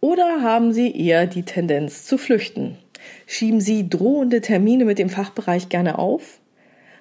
Oder 0.00 0.40
haben 0.40 0.72
Sie 0.72 0.98
eher 0.98 1.26
die 1.26 1.42
Tendenz 1.42 2.06
zu 2.06 2.16
flüchten? 2.16 2.78
Schieben 3.26 3.60
Sie 3.60 3.86
drohende 3.86 4.40
Termine 4.40 4.86
mit 4.86 4.98
dem 4.98 5.10
Fachbereich 5.10 5.68
gerne 5.68 5.98
auf? 5.98 6.40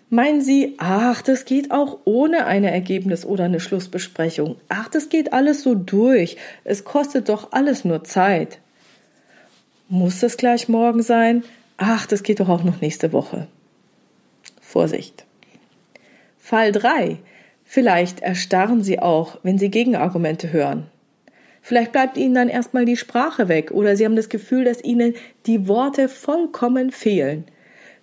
Meinen 0.09 0.41
Sie, 0.41 0.75
ach, 0.77 1.21
das 1.21 1.43
geht 1.43 1.71
auch 1.71 1.99
ohne 2.05 2.45
eine 2.45 2.71
Ergebnis- 2.71 3.25
oder 3.25 3.43
eine 3.43 3.59
Schlussbesprechung. 3.59 4.55
Ach, 4.69 4.87
das 4.87 5.09
geht 5.09 5.33
alles 5.33 5.63
so 5.63 5.75
durch. 5.75 6.37
Es 6.63 6.85
kostet 6.85 7.27
doch 7.27 7.51
alles 7.51 7.83
nur 7.83 8.05
Zeit. 8.05 8.59
Muss 9.89 10.21
das 10.21 10.37
gleich 10.37 10.69
morgen 10.69 11.01
sein? 11.01 11.43
Ach, 11.75 12.05
das 12.05 12.23
geht 12.23 12.39
doch 12.39 12.47
auch 12.47 12.63
noch 12.63 12.79
nächste 12.79 13.11
Woche. 13.11 13.47
Vorsicht. 14.61 15.25
Fall 16.37 16.71
3. 16.71 17.17
Vielleicht 17.65 18.21
erstarren 18.21 18.81
Sie 18.83 18.99
auch, 18.99 19.39
wenn 19.43 19.57
Sie 19.57 19.69
Gegenargumente 19.69 20.53
hören. 20.53 20.87
Vielleicht 21.61 21.91
bleibt 21.91 22.15
Ihnen 22.15 22.33
dann 22.33 22.47
erstmal 22.47 22.85
die 22.85 22.95
Sprache 22.95 23.49
weg 23.49 23.71
oder 23.71 23.97
Sie 23.97 24.05
haben 24.05 24.15
das 24.15 24.29
Gefühl, 24.29 24.63
dass 24.63 24.81
Ihnen 24.81 25.15
die 25.45 25.67
Worte 25.67 26.07
vollkommen 26.07 26.91
fehlen. 26.91 27.43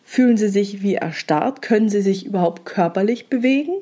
Fühlen 0.04 0.36
Sie 0.36 0.48
sich 0.48 0.82
wie 0.82 0.94
erstarrt? 0.94 1.62
Können 1.62 1.88
Sie 1.88 2.02
sich 2.02 2.26
überhaupt 2.26 2.64
körperlich 2.64 3.28
bewegen? 3.28 3.72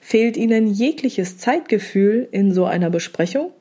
Fehlt 0.00 0.36
Ihnen 0.36 0.66
jegliches 0.66 1.38
Zeitgefühl 1.38 2.28
in 2.32 2.52
so 2.52 2.64
einer 2.64 2.90
Besprechung? 2.90 3.52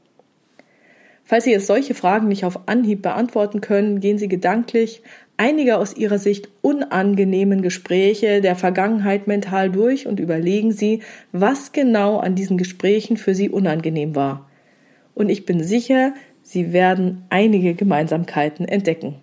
Falls 1.24 1.44
Sie 1.44 1.52
jetzt 1.52 1.68
solche 1.68 1.94
Fragen 1.94 2.28
nicht 2.28 2.44
auf 2.44 2.68
Anhieb 2.68 3.04
beantworten 3.04 3.62
können, 3.62 4.00
gehen 4.00 4.18
Sie 4.18 4.28
gedanklich 4.28 5.04
einige 5.38 5.78
aus 5.78 5.96
Ihrer 5.96 6.18
Sicht 6.18 6.50
unangenehmen 6.62 7.62
Gespräche 7.62 8.42
der 8.42 8.56
Vergangenheit 8.56 9.28
mental 9.28 9.70
durch 9.70 10.08
und 10.08 10.20
überlegen 10.20 10.72
Sie, 10.72 11.02
was 11.32 11.72
genau 11.72 12.18
an 12.18 12.34
diesen 12.36 12.58
Gesprächen 12.58 13.16
für 13.16 13.36
Sie 13.36 13.50
unangenehm 13.50 14.16
war. 14.16 14.50
Und 15.14 15.30
ich 15.30 15.46
bin 15.46 15.64
sicher, 15.64 16.14
Sie 16.42 16.74
werden 16.74 17.24
einige 17.30 17.76
Gemeinsamkeiten 17.76 18.68
entdecken. 18.68 19.16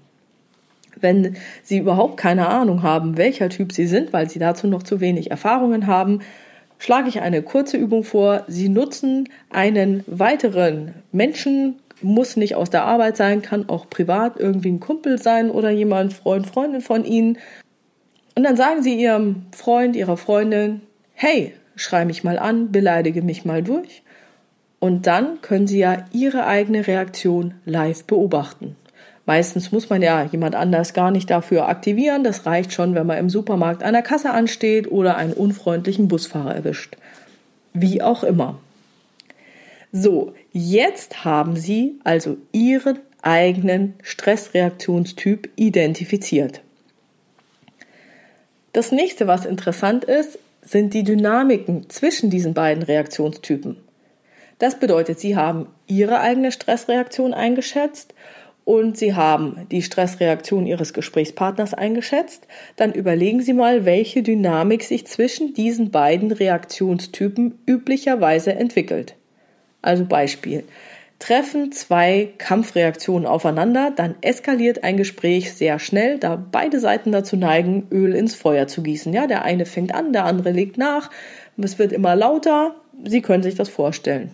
Wenn 1.00 1.36
Sie 1.62 1.78
überhaupt 1.78 2.16
keine 2.16 2.48
Ahnung 2.48 2.82
haben, 2.82 3.16
welcher 3.16 3.48
Typ 3.48 3.72
Sie 3.72 3.86
sind, 3.86 4.12
weil 4.12 4.28
Sie 4.28 4.38
dazu 4.38 4.66
noch 4.66 4.82
zu 4.82 5.00
wenig 5.00 5.30
Erfahrungen 5.30 5.86
haben, 5.86 6.20
schlage 6.78 7.08
ich 7.08 7.20
eine 7.20 7.42
kurze 7.42 7.76
Übung 7.76 8.04
vor. 8.04 8.44
Sie 8.48 8.68
nutzen 8.68 9.28
einen 9.50 10.04
weiteren 10.06 10.94
Menschen, 11.12 11.76
muss 12.02 12.36
nicht 12.36 12.54
aus 12.54 12.70
der 12.70 12.84
Arbeit 12.84 13.16
sein, 13.16 13.42
kann 13.42 13.68
auch 13.68 13.88
privat 13.88 14.38
irgendwie 14.38 14.70
ein 14.70 14.80
Kumpel 14.80 15.18
sein 15.18 15.50
oder 15.50 15.70
jemand, 15.70 16.12
Freund, 16.12 16.46
Freundin 16.46 16.80
von 16.80 17.04
Ihnen. 17.04 17.38
Und 18.34 18.44
dann 18.44 18.56
sagen 18.56 18.82
Sie 18.82 18.94
Ihrem 18.94 19.46
Freund, 19.52 19.96
Ihrer 19.96 20.16
Freundin, 20.16 20.82
hey, 21.14 21.54
schrei 21.74 22.04
mich 22.04 22.24
mal 22.24 22.38
an, 22.38 22.70
beleidige 22.70 23.22
mich 23.22 23.44
mal 23.44 23.62
durch. 23.62 24.02
Und 24.78 25.06
dann 25.06 25.40
können 25.40 25.66
Sie 25.66 25.78
ja 25.78 26.04
Ihre 26.12 26.46
eigene 26.46 26.86
Reaktion 26.86 27.54
live 27.64 28.04
beobachten. 28.04 28.76
Meistens 29.26 29.72
muss 29.72 29.90
man 29.90 30.02
ja 30.02 30.22
jemand 30.22 30.54
anders 30.54 30.94
gar 30.94 31.10
nicht 31.10 31.28
dafür 31.28 31.68
aktivieren. 31.68 32.22
Das 32.22 32.46
reicht 32.46 32.72
schon, 32.72 32.94
wenn 32.94 33.08
man 33.08 33.18
im 33.18 33.28
Supermarkt 33.28 33.82
an 33.82 33.92
der 33.92 34.02
Kasse 34.02 34.30
ansteht 34.30 34.90
oder 34.90 35.16
einen 35.16 35.32
unfreundlichen 35.32 36.06
Busfahrer 36.06 36.54
erwischt. 36.54 36.96
Wie 37.74 38.00
auch 38.00 38.22
immer. 38.22 38.60
So, 39.90 40.32
jetzt 40.52 41.24
haben 41.24 41.56
Sie 41.56 41.98
also 42.04 42.36
Ihren 42.52 43.00
eigenen 43.20 43.94
Stressreaktionstyp 44.02 45.50
identifiziert. 45.56 46.60
Das 48.72 48.92
nächste, 48.92 49.26
was 49.26 49.44
interessant 49.44 50.04
ist, 50.04 50.38
sind 50.62 50.94
die 50.94 51.02
Dynamiken 51.02 51.90
zwischen 51.90 52.30
diesen 52.30 52.54
beiden 52.54 52.84
Reaktionstypen. 52.84 53.76
Das 54.58 54.78
bedeutet, 54.78 55.18
Sie 55.18 55.34
haben 55.34 55.66
Ihre 55.86 56.20
eigene 56.20 56.52
Stressreaktion 56.52 57.34
eingeschätzt 57.34 58.14
und 58.66 58.98
Sie 58.98 59.14
haben 59.14 59.66
die 59.70 59.80
Stressreaktion 59.80 60.66
Ihres 60.66 60.92
Gesprächspartners 60.92 61.72
eingeschätzt, 61.72 62.48
dann 62.74 62.92
überlegen 62.92 63.40
Sie 63.40 63.52
mal, 63.52 63.84
welche 63.84 64.24
Dynamik 64.24 64.82
sich 64.82 65.06
zwischen 65.06 65.54
diesen 65.54 65.92
beiden 65.92 66.32
Reaktionstypen 66.32 67.60
üblicherweise 67.64 68.54
entwickelt. 68.54 69.14
Also 69.82 70.04
Beispiel. 70.04 70.64
Treffen 71.20 71.70
zwei 71.70 72.28
Kampfreaktionen 72.38 73.24
aufeinander, 73.24 73.92
dann 73.94 74.16
eskaliert 74.20 74.82
ein 74.82 74.96
Gespräch 74.96 75.54
sehr 75.54 75.78
schnell, 75.78 76.18
da 76.18 76.34
beide 76.34 76.80
Seiten 76.80 77.12
dazu 77.12 77.36
neigen, 77.36 77.86
Öl 77.92 78.16
ins 78.16 78.34
Feuer 78.34 78.66
zu 78.66 78.82
gießen. 78.82 79.12
Ja, 79.12 79.28
der 79.28 79.44
eine 79.44 79.64
fängt 79.64 79.94
an, 79.94 80.12
der 80.12 80.24
andere 80.24 80.50
legt 80.50 80.76
nach, 80.76 81.08
es 81.56 81.78
wird 81.78 81.92
immer 81.92 82.16
lauter. 82.16 82.74
Sie 83.04 83.22
können 83.22 83.44
sich 83.44 83.54
das 83.54 83.68
vorstellen. 83.68 84.32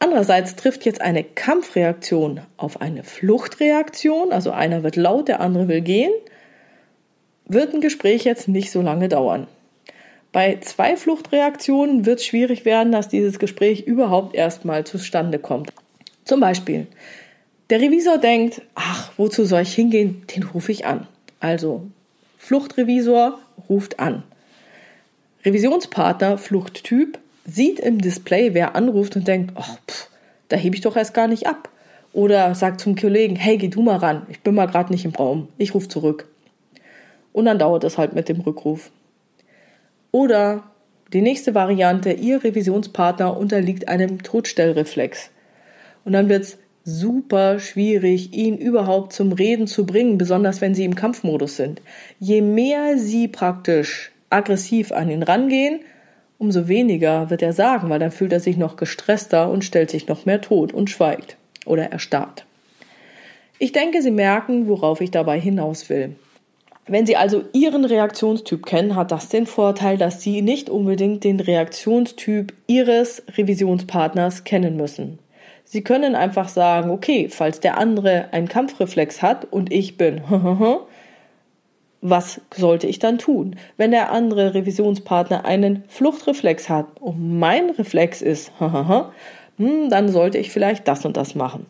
Andererseits 0.00 0.54
trifft 0.54 0.84
jetzt 0.84 1.00
eine 1.00 1.24
Kampfreaktion 1.24 2.40
auf 2.56 2.80
eine 2.80 3.02
Fluchtreaktion, 3.02 4.32
also 4.32 4.52
einer 4.52 4.82
wird 4.82 4.96
laut, 4.96 5.28
der 5.28 5.40
andere 5.40 5.66
will 5.66 5.80
gehen, 5.80 6.12
wird 7.46 7.74
ein 7.74 7.80
Gespräch 7.80 8.24
jetzt 8.24 8.46
nicht 8.46 8.70
so 8.70 8.80
lange 8.80 9.08
dauern. 9.08 9.48
Bei 10.30 10.58
zwei 10.60 10.96
Fluchtreaktionen 10.96 12.06
wird 12.06 12.20
es 12.20 12.26
schwierig 12.26 12.64
werden, 12.64 12.92
dass 12.92 13.08
dieses 13.08 13.38
Gespräch 13.38 13.86
überhaupt 13.86 14.34
erstmal 14.34 14.84
zustande 14.84 15.38
kommt. 15.38 15.72
Zum 16.24 16.40
Beispiel, 16.40 16.86
der 17.70 17.80
Revisor 17.80 18.18
denkt, 18.18 18.62
ach, 18.74 19.12
wozu 19.16 19.44
soll 19.44 19.62
ich 19.62 19.74
hingehen? 19.74 20.24
Den 20.34 20.42
rufe 20.42 20.70
ich 20.70 20.86
an. 20.86 21.06
Also, 21.40 21.86
Fluchtrevisor 22.36 23.38
ruft 23.68 23.98
an. 23.98 24.22
Revisionspartner, 25.44 26.36
Fluchttyp, 26.38 27.18
sieht 27.48 27.80
im 27.80 28.00
Display, 28.00 28.54
wer 28.54 28.76
anruft 28.76 29.16
und 29.16 29.26
denkt, 29.26 29.54
ach, 29.56 29.78
pff, 29.88 30.10
da 30.48 30.56
hebe 30.56 30.76
ich 30.76 30.82
doch 30.82 30.96
erst 30.96 31.14
gar 31.14 31.28
nicht 31.28 31.46
ab. 31.46 31.68
Oder 32.12 32.54
sagt 32.54 32.80
zum 32.80 32.96
Kollegen, 32.96 33.36
hey, 33.36 33.58
geh 33.58 33.68
du 33.68 33.82
mal 33.82 33.96
ran, 33.96 34.26
ich 34.28 34.40
bin 34.40 34.54
mal 34.54 34.66
gerade 34.66 34.92
nicht 34.92 35.04
im 35.04 35.14
Raum, 35.14 35.48
ich 35.58 35.74
rufe 35.74 35.88
zurück. 35.88 36.26
Und 37.32 37.44
dann 37.44 37.58
dauert 37.58 37.84
es 37.84 37.98
halt 37.98 38.14
mit 38.14 38.28
dem 38.28 38.40
Rückruf. 38.40 38.90
Oder 40.10 40.64
die 41.12 41.20
nächste 41.20 41.54
Variante, 41.54 42.12
Ihr 42.12 42.42
Revisionspartner 42.42 43.36
unterliegt 43.36 43.88
einem 43.88 44.22
Todstellreflex. 44.22 45.30
Und 46.04 46.12
dann 46.12 46.28
wird 46.28 46.44
es 46.44 46.58
super 46.84 47.60
schwierig, 47.60 48.32
ihn 48.32 48.56
überhaupt 48.56 49.12
zum 49.12 49.32
Reden 49.32 49.66
zu 49.66 49.84
bringen, 49.84 50.18
besonders 50.18 50.60
wenn 50.60 50.74
Sie 50.74 50.84
im 50.84 50.94
Kampfmodus 50.94 51.56
sind. 51.56 51.82
Je 52.18 52.40
mehr 52.40 52.98
Sie 52.98 53.28
praktisch 53.28 54.12
aggressiv 54.30 54.92
an 54.92 55.10
ihn 55.10 55.22
rangehen, 55.22 55.80
umso 56.38 56.68
weniger 56.68 57.30
wird 57.30 57.42
er 57.42 57.52
sagen, 57.52 57.90
weil 57.90 57.98
dann 57.98 58.10
fühlt 58.10 58.32
er 58.32 58.40
sich 58.40 58.56
noch 58.56 58.76
gestresster 58.76 59.50
und 59.50 59.64
stellt 59.64 59.90
sich 59.90 60.08
noch 60.08 60.24
mehr 60.24 60.40
tot 60.40 60.72
und 60.72 60.88
schweigt 60.88 61.36
oder 61.66 61.90
erstarrt. 61.90 62.46
Ich 63.58 63.72
denke, 63.72 64.02
Sie 64.02 64.12
merken, 64.12 64.68
worauf 64.68 65.00
ich 65.00 65.10
dabei 65.10 65.40
hinaus 65.40 65.88
will. 65.88 66.14
Wenn 66.86 67.04
Sie 67.04 67.16
also 67.16 67.44
Ihren 67.52 67.84
Reaktionstyp 67.84 68.64
kennen, 68.64 68.96
hat 68.96 69.10
das 69.10 69.28
den 69.28 69.46
Vorteil, 69.46 69.98
dass 69.98 70.22
Sie 70.22 70.40
nicht 70.40 70.70
unbedingt 70.70 71.24
den 71.24 71.40
Reaktionstyp 71.40 72.54
Ihres 72.66 73.22
Revisionspartners 73.36 74.44
kennen 74.44 74.76
müssen. 74.76 75.18
Sie 75.64 75.82
können 75.82 76.14
einfach 76.14 76.48
sagen, 76.48 76.90
okay, 76.90 77.28
falls 77.28 77.60
der 77.60 77.76
andere 77.76 78.32
einen 78.32 78.48
Kampfreflex 78.48 79.20
hat 79.20 79.46
und 79.50 79.70
ich 79.70 79.98
bin, 79.98 80.22
was 82.00 82.40
sollte 82.54 82.86
ich 82.86 82.98
dann 82.98 83.18
tun? 83.18 83.56
Wenn 83.76 83.90
der 83.90 84.12
andere 84.12 84.54
Revisionspartner 84.54 85.44
einen 85.44 85.84
Fluchtreflex 85.88 86.68
hat 86.68 86.86
und 87.00 87.38
mein 87.38 87.70
Reflex 87.70 88.22
ist, 88.22 88.52
hm, 88.60 89.90
dann 89.90 90.08
sollte 90.08 90.38
ich 90.38 90.50
vielleicht 90.50 90.86
das 90.86 91.04
und 91.04 91.16
das 91.16 91.34
machen. 91.34 91.66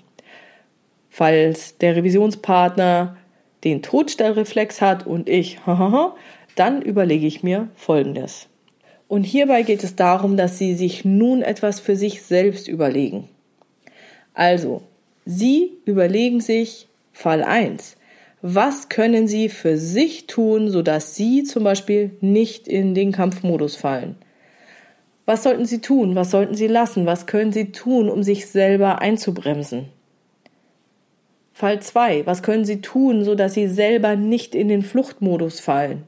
Falls 1.09 1.79
der 1.79 1.97
Revisionspartner 1.97 3.17
den 3.64 3.83
Todstellreflex 3.83 4.81
hat 4.81 5.07
und 5.07 5.29
ich, 5.29 5.59
dann 6.57 6.83
überlege 6.83 7.27
ich 7.27 7.43
mir 7.43 7.69
Folgendes. 7.75 8.49
Und 9.09 9.25
hierbei 9.25 9.62
geht 9.62 9.83
es 9.83 9.97
darum, 9.97 10.37
dass 10.37 10.59
Sie 10.59 10.75
sich 10.75 11.05
nun 11.05 11.41
etwas 11.41 11.81
für 11.81 11.97
sich 11.97 12.23
selbst 12.23 12.69
überlegen. 12.69 13.29
Also, 14.35 14.83
Sie 15.25 15.73
überlegen 15.87 16.41
sich 16.41 16.88
Fall 17.12 17.43
1. 17.43 17.97
Was 18.40 18.88
können 18.88 19.27
Sie 19.27 19.48
für 19.48 19.77
sich 19.77 20.29
tun, 20.29 20.70
sodass 20.70 21.16
Sie 21.16 21.42
zum 21.42 21.64
Beispiel 21.64 22.12
nicht 22.20 22.68
in 22.68 22.94
den 22.94 23.11
Kampfmodus 23.11 23.74
fallen? 23.74 24.14
Was 25.27 25.42
sollten 25.42 25.66
Sie 25.66 25.81
tun? 25.81 26.14
Was 26.14 26.31
sollten 26.31 26.55
Sie 26.55 26.68
lassen? 26.68 27.05
Was 27.05 27.27
können 27.27 27.53
Sie 27.53 27.72
tun, 27.72 28.09
um 28.09 28.22
sich 28.22 28.46
selber 28.46 29.01
einzubremsen? 29.01 29.87
Fall 31.53 31.83
2. 31.83 32.27
Was 32.27 32.44
können 32.44 32.64
Sie 32.64 32.81
tun, 32.81 33.24
sodass 33.24 33.55
Sie 33.55 33.66
selber 33.66 34.14
nicht 34.14 34.55
in 34.55 34.68
den 34.68 34.83
Fluchtmodus 34.83 35.59
fallen? 35.59 36.05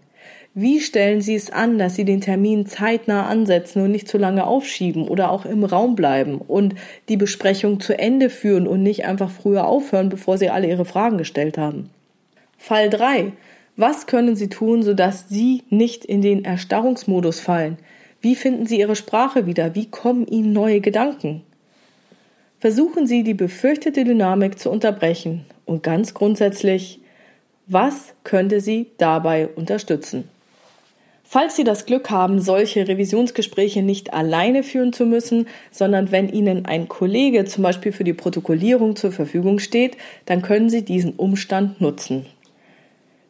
Wie 0.55 0.79
stellen 0.79 1.21
Sie 1.21 1.35
es 1.35 1.51
an, 1.51 1.79
dass 1.79 1.97
Sie 1.97 2.05
den 2.05 2.21
Termin 2.21 2.65
zeitnah 2.67 3.27
ansetzen 3.27 3.83
und 3.83 3.91
nicht 3.91 4.07
zu 4.07 4.19
lange 4.19 4.47
aufschieben 4.47 5.09
oder 5.09 5.33
auch 5.33 5.45
im 5.47 5.65
Raum 5.65 5.97
bleiben 5.97 6.39
und 6.39 6.77
die 7.09 7.17
Besprechung 7.17 7.81
zu 7.81 7.99
Ende 7.99 8.31
führen 8.31 8.69
und 8.69 8.85
nicht 8.85 9.05
einfach 9.05 9.31
früher 9.31 9.67
aufhören, 9.67 10.09
bevor 10.09 10.39
Sie 10.39 10.49
alle 10.49 10.69
Ihre 10.69 10.85
Fragen 10.85 11.19
gestellt 11.19 11.59
haben? 11.59 11.91
Fall 12.63 12.91
3. 12.91 13.33
Was 13.77 14.07
können 14.07 14.37
Sie 14.37 14.51
tun, 14.51 14.83
sodass 14.83 15.31
Sie 15.31 15.63
nicht 15.71 16.05
in 16.05 16.21
den 16.21 16.45
Erstarrungsmodus 16.45 17.41
fallen? 17.41 17.79
Wie 18.21 18.37
finden 18.37 18.67
Sie 18.67 18.79
Ihre 18.79 18.97
Sprache 18.97 19.47
wieder? 19.47 19.75
Wie 19.75 19.87
kommen 19.87 20.27
Ihnen 20.27 20.53
neue 20.53 20.83
Gedanken? 20.83 21.41
Versuchen 22.59 23.07
Sie, 23.07 23.23
die 23.23 23.33
befürchtete 23.33 24.05
Dynamik 24.05 24.59
zu 24.59 24.71
unterbrechen 24.71 25.47
und 25.65 25.83
ganz 25.83 26.13
grundsätzlich, 26.13 27.01
was 27.67 28.13
könnte 28.25 28.61
Sie 28.61 28.89
dabei 28.99 29.49
unterstützen? 29.49 30.29
Falls 31.25 31.57
Sie 31.57 31.65
das 31.65 31.87
Glück 31.87 32.11
haben, 32.11 32.43
solche 32.43 32.87
Revisionsgespräche 32.87 33.83
nicht 33.83 34.13
alleine 34.13 34.63
führen 34.63 34.93
zu 34.93 35.07
müssen, 35.07 35.49
sondern 35.71 36.13
wenn 36.13 36.29
Ihnen 36.29 36.67
ein 36.67 36.89
Kollege 36.89 37.47
zum 37.47 37.63
Beispiel 37.63 37.93
für 37.93 38.05
die 38.05 38.13
Protokollierung 38.13 38.97
zur 38.97 39.13
Verfügung 39.13 39.61
steht, 39.61 39.97
dann 40.27 40.43
können 40.43 40.69
Sie 40.69 40.85
diesen 40.85 41.15
Umstand 41.15 41.81
nutzen. 41.81 42.27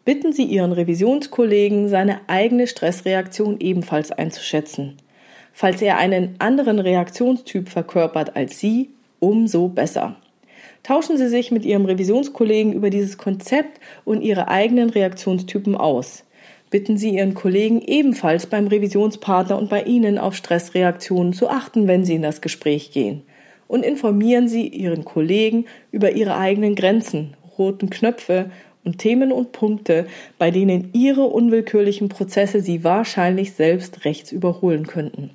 Bitten 0.04 0.32
Sie 0.32 0.44
Ihren 0.44 0.72
Revisionskollegen, 0.72 1.88
seine 1.88 2.20
eigene 2.26 2.66
Stressreaktion 2.66 3.60
ebenfalls 3.60 4.10
einzuschätzen. 4.10 4.96
Falls 5.52 5.82
er 5.82 5.98
einen 5.98 6.36
anderen 6.38 6.78
Reaktionstyp 6.78 7.68
verkörpert 7.68 8.34
als 8.34 8.58
Sie, 8.58 8.90
umso 9.18 9.68
besser. 9.68 10.16
Tauschen 10.82 11.18
Sie 11.18 11.28
sich 11.28 11.50
mit 11.50 11.66
Ihrem 11.66 11.84
Revisionskollegen 11.84 12.72
über 12.72 12.88
dieses 12.88 13.18
Konzept 13.18 13.78
und 14.06 14.22
Ihre 14.22 14.48
eigenen 14.48 14.88
Reaktionstypen 14.88 15.76
aus. 15.76 16.24
Bitten 16.70 16.96
Sie 16.96 17.10
Ihren 17.10 17.34
Kollegen 17.34 17.82
ebenfalls 17.82 18.46
beim 18.46 18.68
Revisionspartner 18.68 19.58
und 19.58 19.68
bei 19.68 19.82
Ihnen 19.82 20.18
auf 20.18 20.34
Stressreaktionen 20.34 21.34
zu 21.34 21.50
achten, 21.50 21.86
wenn 21.88 22.04
Sie 22.04 22.14
in 22.14 22.22
das 22.22 22.40
Gespräch 22.40 22.92
gehen. 22.92 23.22
Und 23.68 23.84
informieren 23.84 24.48
Sie 24.48 24.66
Ihren 24.66 25.04
Kollegen 25.04 25.66
über 25.92 26.12
Ihre 26.12 26.36
eigenen 26.36 26.74
Grenzen, 26.74 27.36
roten 27.58 27.90
Knöpfe 27.90 28.50
und 28.84 28.98
Themen 28.98 29.32
und 29.32 29.52
Punkte, 29.52 30.06
bei 30.38 30.50
denen 30.50 30.90
Ihre 30.92 31.24
unwillkürlichen 31.24 32.08
Prozesse 32.08 32.60
Sie 32.60 32.84
wahrscheinlich 32.84 33.52
selbst 33.52 34.04
rechts 34.04 34.32
überholen 34.32 34.86
könnten. 34.86 35.30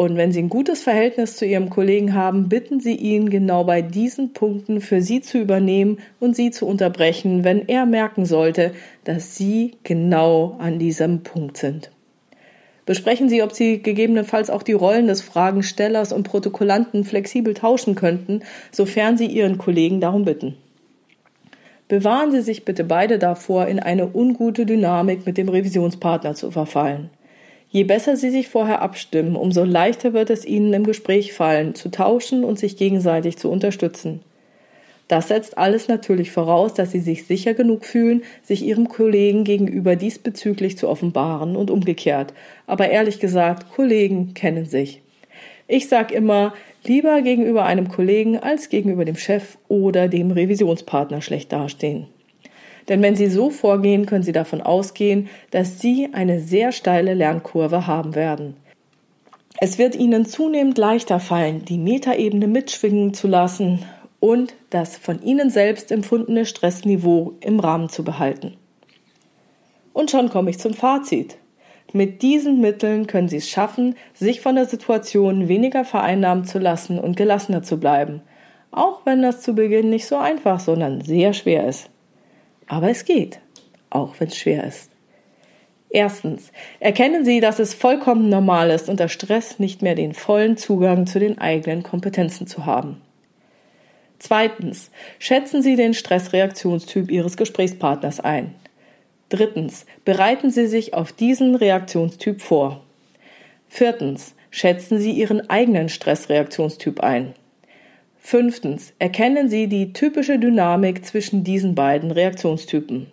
Und 0.00 0.16
wenn 0.16 0.32
Sie 0.32 0.40
ein 0.40 0.48
gutes 0.48 0.82
Verhältnis 0.82 1.36
zu 1.36 1.44
Ihrem 1.44 1.68
Kollegen 1.68 2.14
haben, 2.14 2.48
bitten 2.48 2.80
Sie 2.80 2.94
ihn, 2.94 3.28
genau 3.28 3.64
bei 3.64 3.82
diesen 3.82 4.32
Punkten 4.32 4.80
für 4.80 5.02
Sie 5.02 5.20
zu 5.20 5.36
übernehmen 5.36 5.98
und 6.18 6.34
Sie 6.34 6.50
zu 6.50 6.66
unterbrechen, 6.66 7.44
wenn 7.44 7.68
er 7.68 7.84
merken 7.84 8.24
sollte, 8.24 8.72
dass 9.04 9.36
Sie 9.36 9.72
genau 9.82 10.56
an 10.58 10.78
diesem 10.78 11.22
Punkt 11.22 11.58
sind. 11.58 11.90
Besprechen 12.86 13.28
Sie, 13.28 13.42
ob 13.42 13.52
Sie 13.52 13.82
gegebenenfalls 13.82 14.48
auch 14.48 14.62
die 14.62 14.72
Rollen 14.72 15.06
des 15.06 15.20
Fragenstellers 15.20 16.14
und 16.14 16.22
Protokollanten 16.22 17.04
flexibel 17.04 17.52
tauschen 17.52 17.94
könnten, 17.94 18.40
sofern 18.72 19.18
Sie 19.18 19.26
Ihren 19.26 19.58
Kollegen 19.58 20.00
darum 20.00 20.24
bitten. 20.24 20.56
Bewahren 21.90 22.30
Sie 22.30 22.40
sich 22.40 22.64
bitte 22.64 22.84
beide 22.84 23.18
davor, 23.18 23.66
in 23.66 23.80
eine 23.80 24.14
ungute 24.14 24.64
Dynamik 24.64 25.26
mit 25.26 25.36
dem 25.36 25.48
Revisionspartner 25.48 26.36
zu 26.36 26.52
verfallen. 26.52 27.10
Je 27.68 27.82
besser 27.82 28.16
Sie 28.16 28.30
sich 28.30 28.46
vorher 28.46 28.80
abstimmen, 28.80 29.34
umso 29.34 29.64
leichter 29.64 30.12
wird 30.12 30.30
es 30.30 30.44
Ihnen 30.44 30.72
im 30.72 30.84
Gespräch 30.84 31.32
fallen, 31.32 31.74
zu 31.74 31.90
tauschen 31.90 32.44
und 32.44 32.60
sich 32.60 32.76
gegenseitig 32.76 33.38
zu 33.38 33.50
unterstützen. 33.50 34.20
Das 35.08 35.26
setzt 35.26 35.58
alles 35.58 35.88
natürlich 35.88 36.30
voraus, 36.30 36.74
dass 36.74 36.92
Sie 36.92 37.00
sich 37.00 37.26
sicher 37.26 37.54
genug 37.54 37.84
fühlen, 37.84 38.22
sich 38.44 38.62
Ihrem 38.62 38.88
Kollegen 38.88 39.42
gegenüber 39.42 39.96
diesbezüglich 39.96 40.78
zu 40.78 40.88
offenbaren 40.88 41.56
und 41.56 41.72
umgekehrt. 41.72 42.34
Aber 42.68 42.88
ehrlich 42.88 43.18
gesagt, 43.18 43.68
Kollegen 43.74 44.32
kennen 44.34 44.66
sich. 44.66 45.02
Ich 45.72 45.88
sage 45.88 46.12
immer, 46.16 46.52
lieber 46.84 47.22
gegenüber 47.22 47.64
einem 47.64 47.88
Kollegen 47.88 48.36
als 48.36 48.70
gegenüber 48.70 49.04
dem 49.04 49.14
Chef 49.14 49.56
oder 49.68 50.08
dem 50.08 50.32
Revisionspartner 50.32 51.22
schlecht 51.22 51.52
dastehen. 51.52 52.08
Denn 52.88 53.00
wenn 53.02 53.14
Sie 53.14 53.28
so 53.28 53.50
vorgehen, 53.50 54.04
können 54.04 54.24
Sie 54.24 54.32
davon 54.32 54.62
ausgehen, 54.62 55.28
dass 55.52 55.78
Sie 55.78 56.08
eine 56.10 56.40
sehr 56.40 56.72
steile 56.72 57.14
Lernkurve 57.14 57.86
haben 57.86 58.16
werden. 58.16 58.56
Es 59.60 59.78
wird 59.78 59.94
Ihnen 59.94 60.26
zunehmend 60.26 60.76
leichter 60.76 61.20
fallen, 61.20 61.64
die 61.64 61.78
Metaebene 61.78 62.48
mitschwingen 62.48 63.14
zu 63.14 63.28
lassen 63.28 63.84
und 64.18 64.54
das 64.70 64.96
von 64.96 65.22
Ihnen 65.22 65.50
selbst 65.50 65.92
empfundene 65.92 66.46
Stressniveau 66.46 67.34
im 67.42 67.60
Rahmen 67.60 67.88
zu 67.88 68.02
behalten. 68.02 68.56
Und 69.92 70.10
schon 70.10 70.30
komme 70.30 70.50
ich 70.50 70.58
zum 70.58 70.74
Fazit. 70.74 71.36
Mit 71.92 72.22
diesen 72.22 72.60
Mitteln 72.60 73.06
können 73.06 73.28
Sie 73.28 73.38
es 73.38 73.48
schaffen, 73.48 73.96
sich 74.14 74.40
von 74.40 74.54
der 74.54 74.66
Situation 74.66 75.48
weniger 75.48 75.84
vereinnahmen 75.84 76.44
zu 76.44 76.58
lassen 76.58 76.98
und 76.98 77.16
gelassener 77.16 77.62
zu 77.62 77.80
bleiben, 77.80 78.22
auch 78.70 79.04
wenn 79.04 79.22
das 79.22 79.40
zu 79.40 79.54
Beginn 79.54 79.90
nicht 79.90 80.06
so 80.06 80.16
einfach, 80.16 80.60
sondern 80.60 81.00
sehr 81.00 81.32
schwer 81.32 81.66
ist. 81.66 81.90
Aber 82.68 82.90
es 82.90 83.04
geht, 83.04 83.40
auch 83.90 84.14
wenn 84.18 84.28
es 84.28 84.36
schwer 84.36 84.64
ist. 84.64 84.90
Erstens, 85.92 86.52
erkennen 86.78 87.24
Sie, 87.24 87.40
dass 87.40 87.58
es 87.58 87.74
vollkommen 87.74 88.28
normal 88.28 88.70
ist, 88.70 88.88
unter 88.88 89.08
Stress 89.08 89.58
nicht 89.58 89.82
mehr 89.82 89.96
den 89.96 90.14
vollen 90.14 90.56
Zugang 90.56 91.08
zu 91.08 91.18
den 91.18 91.38
eigenen 91.38 91.82
Kompetenzen 91.82 92.46
zu 92.46 92.64
haben. 92.64 93.00
Zweitens, 94.20 94.92
schätzen 95.18 95.62
Sie 95.62 95.74
den 95.74 95.94
Stressreaktionstyp 95.94 97.10
Ihres 97.10 97.36
Gesprächspartners 97.36 98.20
ein. 98.20 98.54
Drittens, 99.30 99.86
bereiten 100.04 100.50
Sie 100.50 100.66
sich 100.66 100.92
auf 100.92 101.12
diesen 101.12 101.54
Reaktionstyp 101.54 102.42
vor. 102.42 102.82
Viertens, 103.68 104.34
schätzen 104.50 104.98
Sie 104.98 105.12
Ihren 105.12 105.48
eigenen 105.48 105.88
Stressreaktionstyp 105.88 107.00
ein. 107.00 107.34
Fünftens, 108.18 108.92
erkennen 108.98 109.48
Sie 109.48 109.68
die 109.68 109.92
typische 109.92 110.38
Dynamik 110.38 111.06
zwischen 111.06 111.44
diesen 111.44 111.74
beiden 111.74 112.10
Reaktionstypen. 112.10 113.06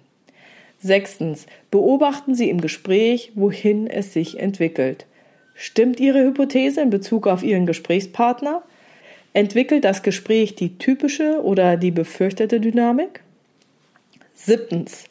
Sechstens, 0.79 1.45
beobachten 1.69 2.33
Sie 2.33 2.49
im 2.49 2.61
Gespräch, 2.61 3.31
wohin 3.35 3.87
es 3.87 4.13
sich 4.13 4.39
entwickelt. 4.39 5.05
Stimmt 5.53 5.99
Ihre 5.99 6.23
Hypothese 6.23 6.81
in 6.81 6.89
Bezug 6.89 7.27
auf 7.27 7.43
Ihren 7.43 7.67
Gesprächspartner? 7.67 8.63
Entwickelt 9.33 9.83
das 9.83 10.01
Gespräch 10.01 10.55
die 10.55 10.79
typische 10.79 11.43
oder 11.43 11.77
die 11.77 11.91
befürchtete 11.91 12.59
Dynamik? 12.59 13.21
Siebtens, 14.33 15.05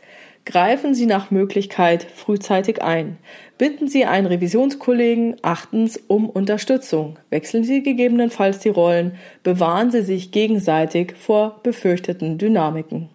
Greifen 0.46 0.94
Sie 0.94 1.06
nach 1.06 1.32
Möglichkeit 1.32 2.04
frühzeitig 2.04 2.80
ein. 2.80 3.18
Bitten 3.58 3.88
Sie 3.88 4.04
einen 4.04 4.28
Revisionskollegen 4.28 5.36
achtens 5.42 6.00
um 6.06 6.30
Unterstützung. 6.30 7.18
Wechseln 7.30 7.64
Sie 7.64 7.82
gegebenenfalls 7.82 8.60
die 8.60 8.68
Rollen. 8.68 9.16
Bewahren 9.42 9.90
Sie 9.90 10.02
sich 10.02 10.30
gegenseitig 10.30 11.14
vor 11.16 11.58
befürchteten 11.64 12.38
Dynamiken. 12.38 13.08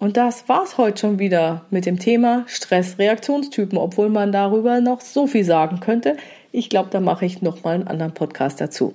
Und 0.00 0.16
das 0.16 0.48
war's 0.48 0.78
heute 0.78 1.00
schon 1.00 1.20
wieder 1.20 1.64
mit 1.70 1.86
dem 1.86 2.00
Thema 2.00 2.42
Stressreaktionstypen, 2.48 3.78
obwohl 3.78 4.08
man 4.08 4.32
darüber 4.32 4.80
noch 4.80 5.00
so 5.00 5.28
viel 5.28 5.44
sagen 5.44 5.78
könnte. 5.78 6.16
Ich 6.50 6.68
glaube, 6.68 6.88
da 6.90 6.98
mache 6.98 7.24
ich 7.24 7.40
noch 7.40 7.62
mal 7.62 7.76
einen 7.76 7.86
anderen 7.86 8.14
Podcast 8.14 8.60
dazu. 8.60 8.94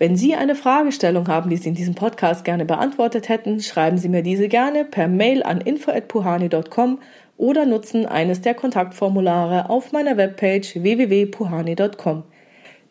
Wenn 0.00 0.16
Sie 0.16 0.34
eine 0.34 0.54
Fragestellung 0.54 1.28
haben, 1.28 1.50
die 1.50 1.58
Sie 1.58 1.68
in 1.68 1.74
diesem 1.74 1.94
Podcast 1.94 2.46
gerne 2.46 2.64
beantwortet 2.64 3.28
hätten, 3.28 3.60
schreiben 3.60 3.98
Sie 3.98 4.08
mir 4.08 4.22
diese 4.22 4.48
gerne 4.48 4.86
per 4.86 5.08
Mail 5.08 5.42
an 5.42 5.60
info@puhani.com 5.60 7.00
oder 7.36 7.66
nutzen 7.66 8.06
eines 8.06 8.40
der 8.40 8.54
Kontaktformulare 8.54 9.68
auf 9.68 9.92
meiner 9.92 10.16
Webpage 10.16 10.76
www.puhani.com. 10.76 12.22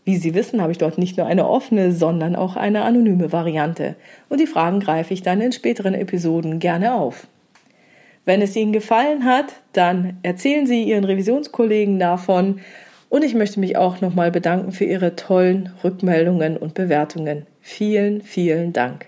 Wie 0.05 0.17
Sie 0.17 0.35
wissen, 0.35 0.61
habe 0.61 0.71
ich 0.71 0.77
dort 0.77 0.99
nicht 0.99 1.17
nur 1.17 1.25
eine 1.25 1.49
offene, 1.49 1.93
sondern 1.93 2.35
auch 2.35 2.55
eine 2.55 2.83
anonyme 2.83 3.31
Variante. 3.31 3.95
Und 4.29 4.39
die 4.39 4.45
Fragen 4.45 4.79
greife 4.79 5.11
ich 5.11 5.23
dann 5.23 5.41
in 5.41 5.51
späteren 5.51 5.95
Episoden 5.95 6.59
gerne 6.59 6.93
auf. 6.93 7.25
Wenn 8.23 8.43
es 8.43 8.55
Ihnen 8.55 8.71
gefallen 8.71 9.25
hat, 9.25 9.55
dann 9.73 10.19
erzählen 10.21 10.67
Sie 10.67 10.83
Ihren 10.83 11.05
Revisionskollegen 11.05 11.97
davon 11.97 12.59
und 13.09 13.23
ich 13.23 13.33
möchte 13.33 13.59
mich 13.59 13.75
auch 13.75 14.01
nochmal 14.01 14.31
bedanken 14.31 14.71
für 14.71 14.85
Ihre 14.85 15.15
tollen 15.15 15.73
Rückmeldungen 15.83 16.57
und 16.57 16.75
Bewertungen. 16.75 17.45
Vielen, 17.59 18.21
vielen 18.21 18.71
Dank. 18.71 19.07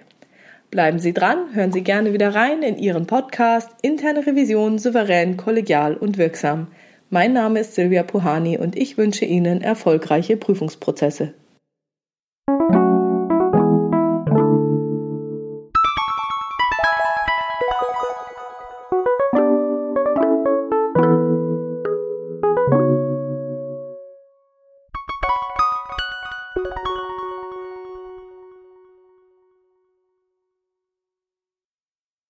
Bleiben 0.72 1.00
Sie 1.00 1.14
dran, 1.14 1.54
hören 1.54 1.72
Sie 1.72 1.84
gerne 1.84 2.14
wieder 2.14 2.34
rein 2.34 2.64
in 2.64 2.78
Ihren 2.78 3.06
Podcast 3.06 3.70
Interne 3.82 4.26
Revision 4.26 4.80
souverän, 4.80 5.38
kollegial 5.38 5.96
und 5.96 6.18
wirksam. 6.18 6.68
Mein 7.10 7.34
Name 7.34 7.60
ist 7.60 7.76
Silvia 7.76 8.04
Puhani 8.04 8.58
und 8.58 8.78
ich 8.78 8.98
wünsche 8.98 9.26
Ihnen 9.26 9.62
erfolgreiche 9.62 10.38
Prüfungsprozesse. 10.38 11.34